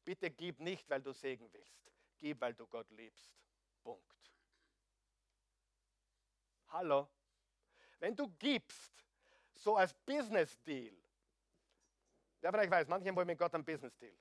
[0.05, 1.93] Bitte gib nicht, weil du Segen willst.
[2.19, 3.33] Gib, weil du Gott liebst.
[3.83, 4.31] Punkt.
[6.69, 7.09] Hallo?
[7.99, 8.93] Wenn du gibst,
[9.55, 10.97] so als Business Deal,
[12.41, 14.17] wer euch weiß, manche wollen mit Gott einen Business Deal.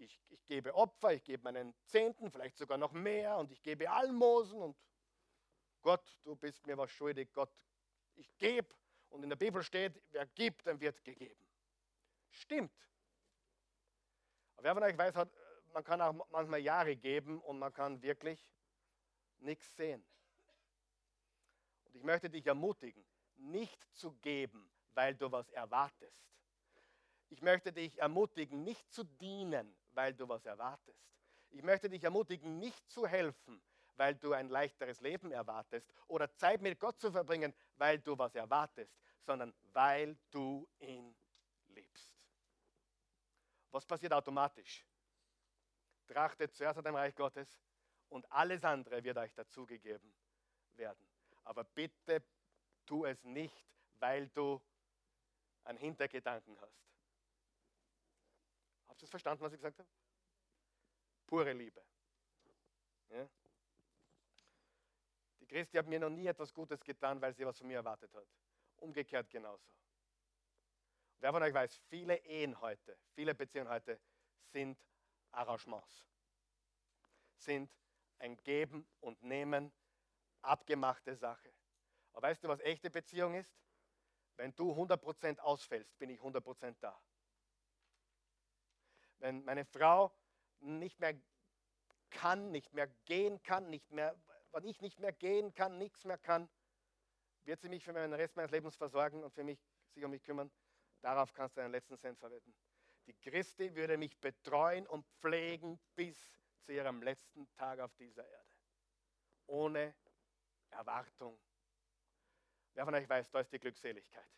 [0.00, 3.90] Ich, ich, gebe Opfer, ich gebe meinen Zehnten, vielleicht sogar noch mehr und ich gebe
[3.90, 4.76] Almosen und
[5.82, 7.52] Gott, du bist mir was schuldig, Gott,
[8.16, 8.74] ich gebe.
[9.10, 11.46] Und in der Bibel steht, wer gibt, dann wird gegeben.
[12.30, 12.72] Stimmt.
[14.56, 15.28] Aber wer von euch weiß,
[15.72, 18.42] man kann auch manchmal Jahre geben und man kann wirklich
[19.38, 20.04] nichts sehen.
[21.84, 23.04] Und ich möchte dich ermutigen,
[23.36, 26.24] nicht zu geben, weil du was erwartest.
[27.28, 31.00] Ich möchte dich ermutigen, nicht zu dienen, weil du was erwartest.
[31.50, 33.60] Ich möchte dich ermutigen, nicht zu helfen,
[33.96, 38.34] weil du ein leichteres Leben erwartest oder Zeit mit Gott zu verbringen, weil du was
[38.34, 41.14] erwartest, sondern weil du ihn
[41.68, 42.14] liebst.
[43.70, 44.86] Was passiert automatisch?
[46.06, 47.60] Trachtet zuerst nach dem Reich Gottes
[48.08, 50.12] und alles andere wird euch dazugegeben
[50.74, 51.06] werden.
[51.44, 52.24] Aber bitte
[52.86, 53.66] tu es nicht,
[53.98, 54.60] weil du
[55.64, 56.89] einen Hintergedanken hast.
[59.00, 59.88] Habt ihr es verstanden, was ich gesagt habe?
[61.26, 61.82] Pure Liebe.
[63.08, 63.26] Ja?
[65.40, 68.12] Die Christi hat mir noch nie etwas Gutes getan, weil sie was von mir erwartet
[68.12, 68.26] hat.
[68.76, 69.72] Umgekehrt genauso.
[71.18, 73.98] Wer von euch weiß, viele Ehen heute, viele Beziehungen heute
[74.52, 74.78] sind
[75.32, 76.06] Arrangements,
[77.36, 77.70] sind
[78.18, 79.72] ein Geben und Nehmen,
[80.42, 81.50] abgemachte Sache.
[82.12, 83.50] Aber weißt du, was echte Beziehung ist?
[84.36, 87.00] Wenn du 100% ausfällst, bin ich 100% da.
[89.20, 90.12] Wenn meine Frau
[90.60, 91.14] nicht mehr
[92.10, 94.16] kann, nicht mehr gehen kann, nicht mehr,
[94.52, 96.48] wenn ich nicht mehr gehen kann, nichts mehr kann,
[97.44, 99.60] wird sie mich für den Rest meines Lebens versorgen und für mich,
[99.92, 100.50] sich um mich kümmern.
[101.00, 102.54] Darauf kannst du einen letzten Cent verwenden.
[103.06, 106.18] Die Christi würde mich betreuen und pflegen bis
[106.62, 108.54] zu ihrem letzten Tag auf dieser Erde.
[109.46, 109.94] Ohne
[110.70, 111.38] Erwartung.
[112.74, 114.28] Wer von euch weiß, da ist die Glückseligkeit.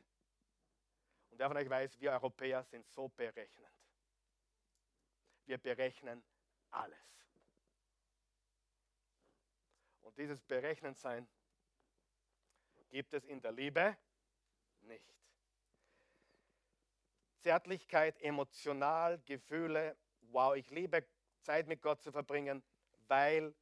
[1.30, 3.82] Und wer von euch weiß, wir Europäer sind so berechnend.
[5.53, 6.24] Wir berechnen
[6.70, 7.28] alles.
[10.00, 11.28] Und dieses Berechnendsein
[12.88, 13.98] gibt es in der Liebe
[14.80, 15.14] nicht.
[17.36, 21.07] Zärtlichkeit, emotional, Gefühle, wow, ich liebe
[21.42, 22.62] Zeit mit Gott zu verbringen,
[23.09, 23.55] weil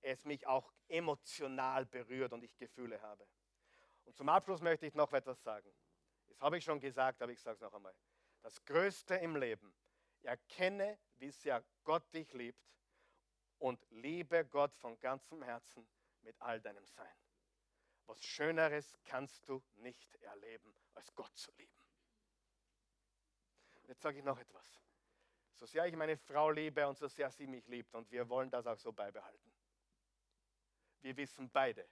[0.00, 3.26] es mich auch emotional berührt und ich Gefühle habe.
[4.04, 5.74] Und zum Abschluss möchte ich noch etwas sagen.
[6.28, 7.96] Das habe ich schon gesagt, aber ich sage es noch einmal.
[8.42, 9.74] Das Größte im Leben,
[10.24, 12.62] erkenne, wie sehr Gott dich liebt
[13.58, 15.88] und liebe Gott von ganzem Herzen
[16.22, 17.14] mit all deinem Sein.
[18.06, 21.78] Was Schöneres kannst du nicht erleben, als Gott zu lieben.
[23.86, 24.80] Jetzt sage ich noch etwas.
[25.54, 28.50] So sehr ich meine Frau liebe und so sehr sie mich liebt und wir wollen
[28.50, 29.52] das auch so beibehalten.
[31.00, 31.88] Wir wissen beide,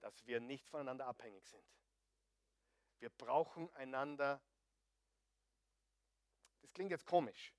[0.00, 1.64] dass wir nicht voneinander abhängig sind.
[2.98, 4.40] Wir brauchen einander.
[6.68, 7.54] Das klingt jetzt komisch.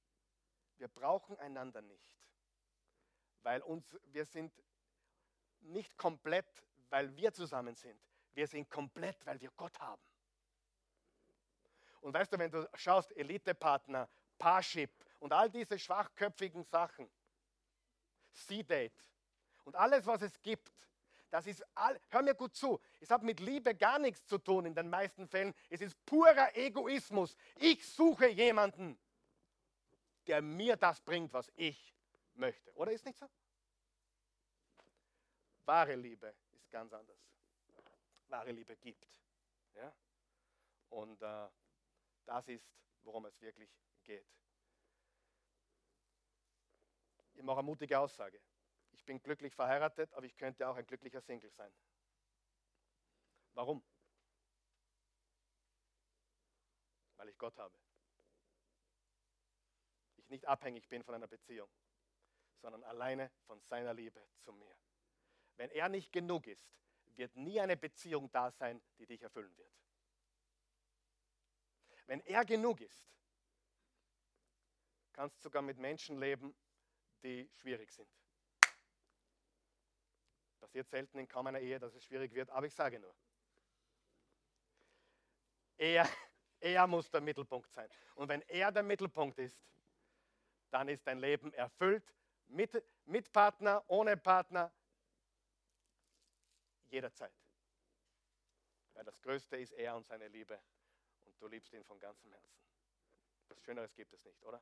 [0.78, 2.16] Wir brauchen einander nicht,
[3.41, 4.53] weil uns, wir sind
[5.62, 7.99] nicht komplett, weil wir zusammen sind.
[8.34, 10.01] Wir sind komplett, weil wir Gott haben.
[12.01, 14.07] Und weißt du, wenn du schaust, Elite-Partner,
[14.38, 17.10] Parship und all diese schwachköpfigen Sachen,
[18.32, 19.10] C-Date
[19.64, 20.72] und alles, was es gibt,
[21.30, 24.65] das ist, all, hör mir gut zu, es hat mit Liebe gar nichts zu tun
[24.65, 25.53] in den meisten Fällen.
[25.69, 27.36] Es ist purer Egoismus.
[27.55, 28.97] Ich suche jemanden,
[30.27, 31.95] der mir das bringt, was ich
[32.34, 32.73] möchte.
[32.75, 33.27] Oder ist nicht so?
[35.65, 37.19] Wahre Liebe ist ganz anders.
[38.27, 39.07] Wahre Liebe gibt.
[39.75, 39.93] Ja?
[40.89, 41.47] Und äh,
[42.25, 42.65] das ist,
[43.03, 43.69] worum es wirklich
[44.03, 44.25] geht.
[47.36, 48.41] Ich mache eine mutige Aussage.
[49.00, 51.74] Ich bin glücklich verheiratet, aber ich könnte auch ein glücklicher Single sein.
[53.54, 53.82] Warum?
[57.16, 57.74] Weil ich Gott habe.
[60.18, 61.70] Ich nicht abhängig bin von einer Beziehung,
[62.62, 64.76] sondern alleine von seiner Liebe zu mir.
[65.56, 66.70] Wenn er nicht genug ist,
[67.16, 69.74] wird nie eine Beziehung da sein, die dich erfüllen wird.
[72.06, 73.08] Wenn er genug ist,
[75.14, 76.54] kannst du sogar mit Menschen leben,
[77.24, 78.10] die schwierig sind.
[80.70, 83.15] Passiert selten in kaum einer Ehe, dass es schwierig wird, aber ich sage nur.
[85.78, 86.07] Er,
[86.59, 87.89] er muss der Mittelpunkt sein.
[88.13, 89.59] Und wenn er der Mittelpunkt ist,
[90.70, 92.13] dann ist dein Leben erfüllt
[92.45, 94.72] mit, mit Partner, ohne Partner,
[96.91, 97.34] jederzeit.
[98.93, 100.61] Weil das Größte ist er und seine Liebe
[101.39, 102.59] du liebst ihn von ganzem Herzen.
[103.47, 104.61] Was Schöneres gibt es nicht, oder?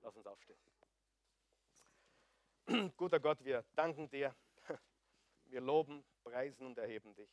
[0.00, 0.58] Lass uns aufstehen.
[2.96, 4.34] Guter Gott, wir danken dir.
[5.48, 7.30] Wir loben, preisen und erheben dich.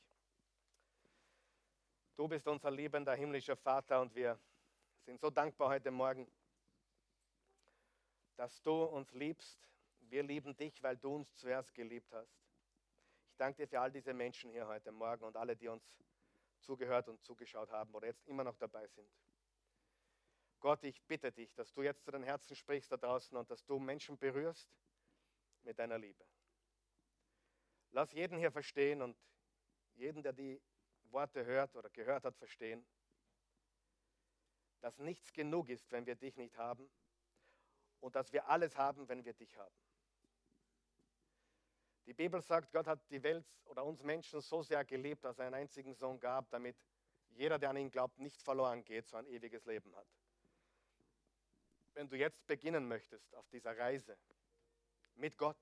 [2.15, 4.39] Du bist unser liebender himmlischer Vater und wir
[5.05, 6.31] sind so dankbar heute Morgen,
[8.37, 9.67] dass du uns liebst.
[9.99, 12.31] Wir lieben dich, weil du uns zuerst geliebt hast.
[13.31, 15.83] Ich danke dir für all diese Menschen hier heute Morgen und alle, die uns
[16.61, 19.09] zugehört und zugeschaut haben oder jetzt immer noch dabei sind.
[20.61, 23.65] Gott, ich bitte dich, dass du jetzt zu den Herzen sprichst da draußen und dass
[23.65, 24.69] du Menschen berührst
[25.63, 26.25] mit deiner Liebe.
[27.91, 29.17] Lass jeden hier verstehen und
[29.95, 30.61] jeden, der die
[31.11, 32.85] Worte hört oder gehört hat, verstehen,
[34.81, 36.89] dass nichts genug ist, wenn wir dich nicht haben
[38.01, 39.75] und dass wir alles haben, wenn wir dich haben.
[42.05, 45.45] Die Bibel sagt, Gott hat die Welt oder uns Menschen so sehr geliebt, dass er
[45.45, 46.75] einen einzigen Sohn gab, damit
[47.31, 50.07] jeder, der an ihn glaubt, nicht verloren geht, so ein ewiges Leben hat.
[51.93, 54.17] Wenn du jetzt beginnen möchtest auf dieser Reise
[55.15, 55.57] mit Gott,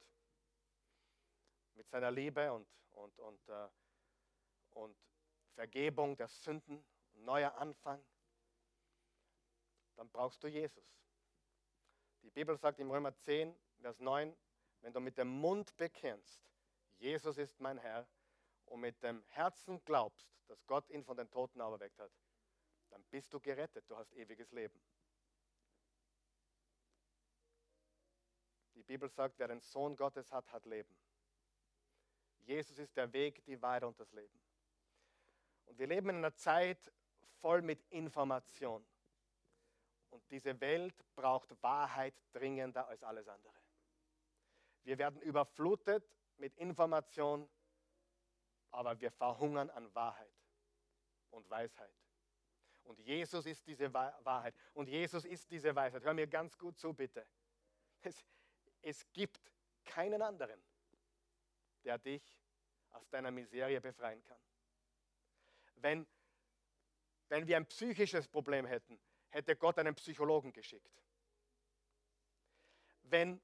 [1.75, 3.69] mit seiner Liebe und, und, und, äh,
[4.71, 4.97] und
[5.53, 8.03] Vergebung der Sünden, neuer Anfang,
[9.95, 10.83] dann brauchst du Jesus.
[12.23, 14.35] Die Bibel sagt im Römer 10, Vers 9,
[14.81, 16.41] wenn du mit dem Mund bekennst,
[16.97, 18.07] Jesus ist mein Herr,
[18.65, 22.11] und mit dem Herzen glaubst, dass Gott ihn von den Toten auferweckt hat,
[22.89, 24.81] dann bist du gerettet, du hast ewiges Leben.
[28.75, 30.95] Die Bibel sagt, wer den Sohn Gottes hat, hat Leben.
[32.45, 34.39] Jesus ist der Weg, die Wahrheit und das Leben.
[35.65, 36.91] Und wir leben in einer Zeit
[37.39, 38.85] voll mit Information.
[40.09, 43.53] Und diese Welt braucht Wahrheit dringender als alles andere.
[44.83, 47.49] Wir werden überflutet mit Information,
[48.71, 50.33] aber wir verhungern an Wahrheit
[51.31, 51.93] und Weisheit.
[52.83, 56.03] Und Jesus ist diese Wahrheit und Jesus ist diese Weisheit.
[56.03, 57.25] Hör mir ganz gut zu, bitte.
[58.01, 58.23] Es,
[58.81, 59.51] es gibt
[59.85, 60.61] keinen anderen,
[61.83, 62.39] der dich
[62.91, 64.39] aus deiner Miserie befreien kann.
[65.75, 66.07] Wenn,
[67.29, 71.03] wenn wir ein psychisches Problem hätten, hätte Gott einen Psychologen geschickt.
[73.03, 73.41] Wenn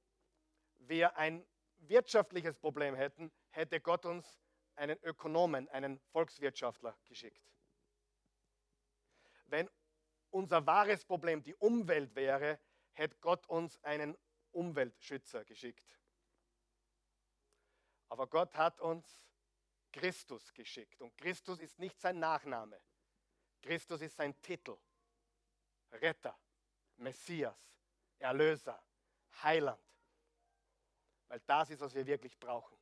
[0.78, 1.46] wir ein
[1.80, 4.40] wirtschaftliches Problem hätten, hätte Gott uns
[4.76, 7.52] einen Ökonomen, einen Volkswirtschaftler geschickt.
[9.48, 9.70] Wenn
[10.30, 12.60] unser wahres Problem die Umwelt wäre,
[12.94, 14.18] hätte Gott uns einen
[14.52, 16.00] Umweltschützer geschickt.
[18.10, 19.06] Aber Gott hat uns
[19.92, 21.02] Christus geschickt.
[21.02, 22.80] Und Christus ist nicht sein Nachname.
[23.62, 24.78] Christus ist sein Titel.
[25.92, 26.38] Retter,
[26.98, 27.58] Messias,
[28.20, 28.82] Erlöser,
[29.42, 29.82] Heiland.
[31.28, 32.78] Weil das ist, was wir wirklich brauchen.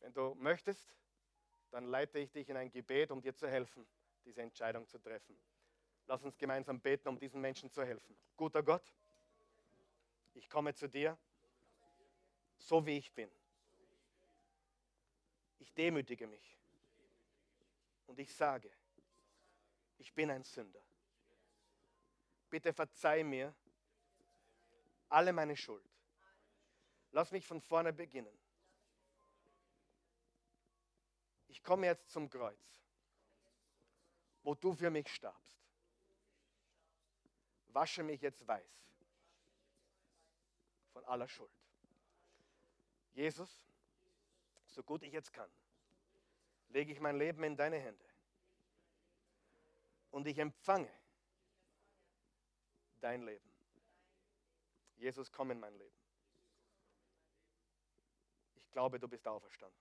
[0.00, 0.94] Wenn du möchtest,
[1.70, 3.86] dann leite ich dich in ein Gebet, um dir zu helfen,
[4.24, 5.38] diese Entscheidung zu treffen.
[6.06, 8.16] Lass uns gemeinsam beten, um diesen Menschen zu helfen.
[8.36, 8.94] Guter Gott,
[10.34, 11.18] ich komme zu dir,
[12.64, 13.30] so wie ich bin.
[15.58, 16.58] Ich demütige mich
[18.06, 18.70] und ich sage,
[19.98, 20.82] ich bin ein Sünder.
[22.48, 23.54] Bitte verzeih mir
[25.08, 25.84] alle meine Schuld.
[27.12, 28.36] Lass mich von vorne beginnen.
[31.48, 32.82] Ich komme jetzt zum Kreuz,
[34.42, 35.58] wo du für mich starbst.
[37.68, 38.84] Wasche mich jetzt weiß
[40.92, 41.63] von aller Schuld.
[43.14, 43.64] Jesus,
[44.66, 45.48] so gut ich jetzt kann,
[46.70, 48.04] lege ich mein Leben in deine Hände.
[50.10, 50.90] Und ich empfange
[53.00, 53.48] dein Leben.
[54.96, 55.96] Jesus, komm in mein Leben.
[58.56, 59.78] Ich glaube, du bist auferstanden.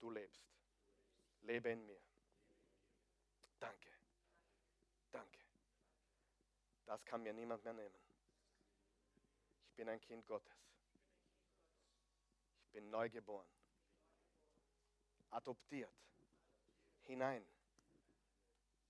[0.00, 0.44] Du lebst.
[1.42, 2.00] Lebe in mir.
[3.60, 3.90] Danke.
[5.12, 5.38] Danke.
[6.86, 7.94] Das kann mir niemand mehr nehmen.
[9.68, 10.71] Ich bin ein Kind Gottes
[12.72, 13.48] bin neu geboren,
[15.30, 15.94] adoptiert,
[17.02, 17.46] hinein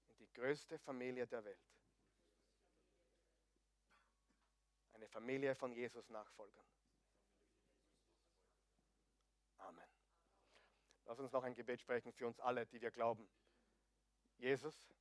[0.08, 1.72] in die größte Familie der Welt.
[4.92, 6.64] Eine Familie von Jesus Nachfolgern.
[9.58, 9.88] Amen.
[11.04, 13.28] Lass uns noch ein Gebet sprechen für uns alle, die wir glauben.
[14.38, 14.92] Jesus,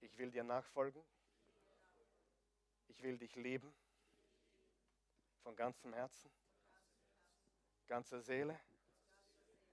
[0.00, 1.04] ich will dir nachfolgen.
[2.88, 3.74] Ich will dich lieben
[5.42, 6.30] von ganzem Herzen
[7.90, 8.56] ganzer Seele,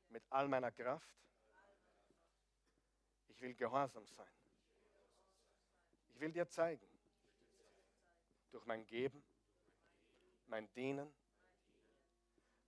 [0.09, 1.15] mit all meiner Kraft.
[3.28, 4.34] Ich will gehorsam sein.
[6.09, 6.89] Ich will dir zeigen,
[8.49, 9.24] durch mein Geben,
[10.47, 11.13] mein Dienen,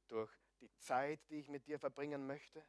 [0.08, 0.32] durch
[0.62, 2.64] die Zeit, die ich mit dir verbringen möchte,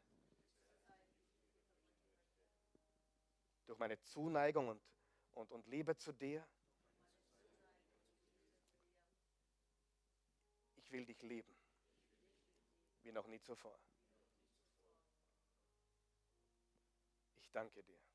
[3.66, 4.82] durch meine Zuneigung und,
[5.32, 6.48] und, und Liebe zu dir.
[10.76, 11.59] Ich will dich lieben,
[13.04, 13.78] wie noch nie zuvor.
[17.36, 18.09] Ich danke dir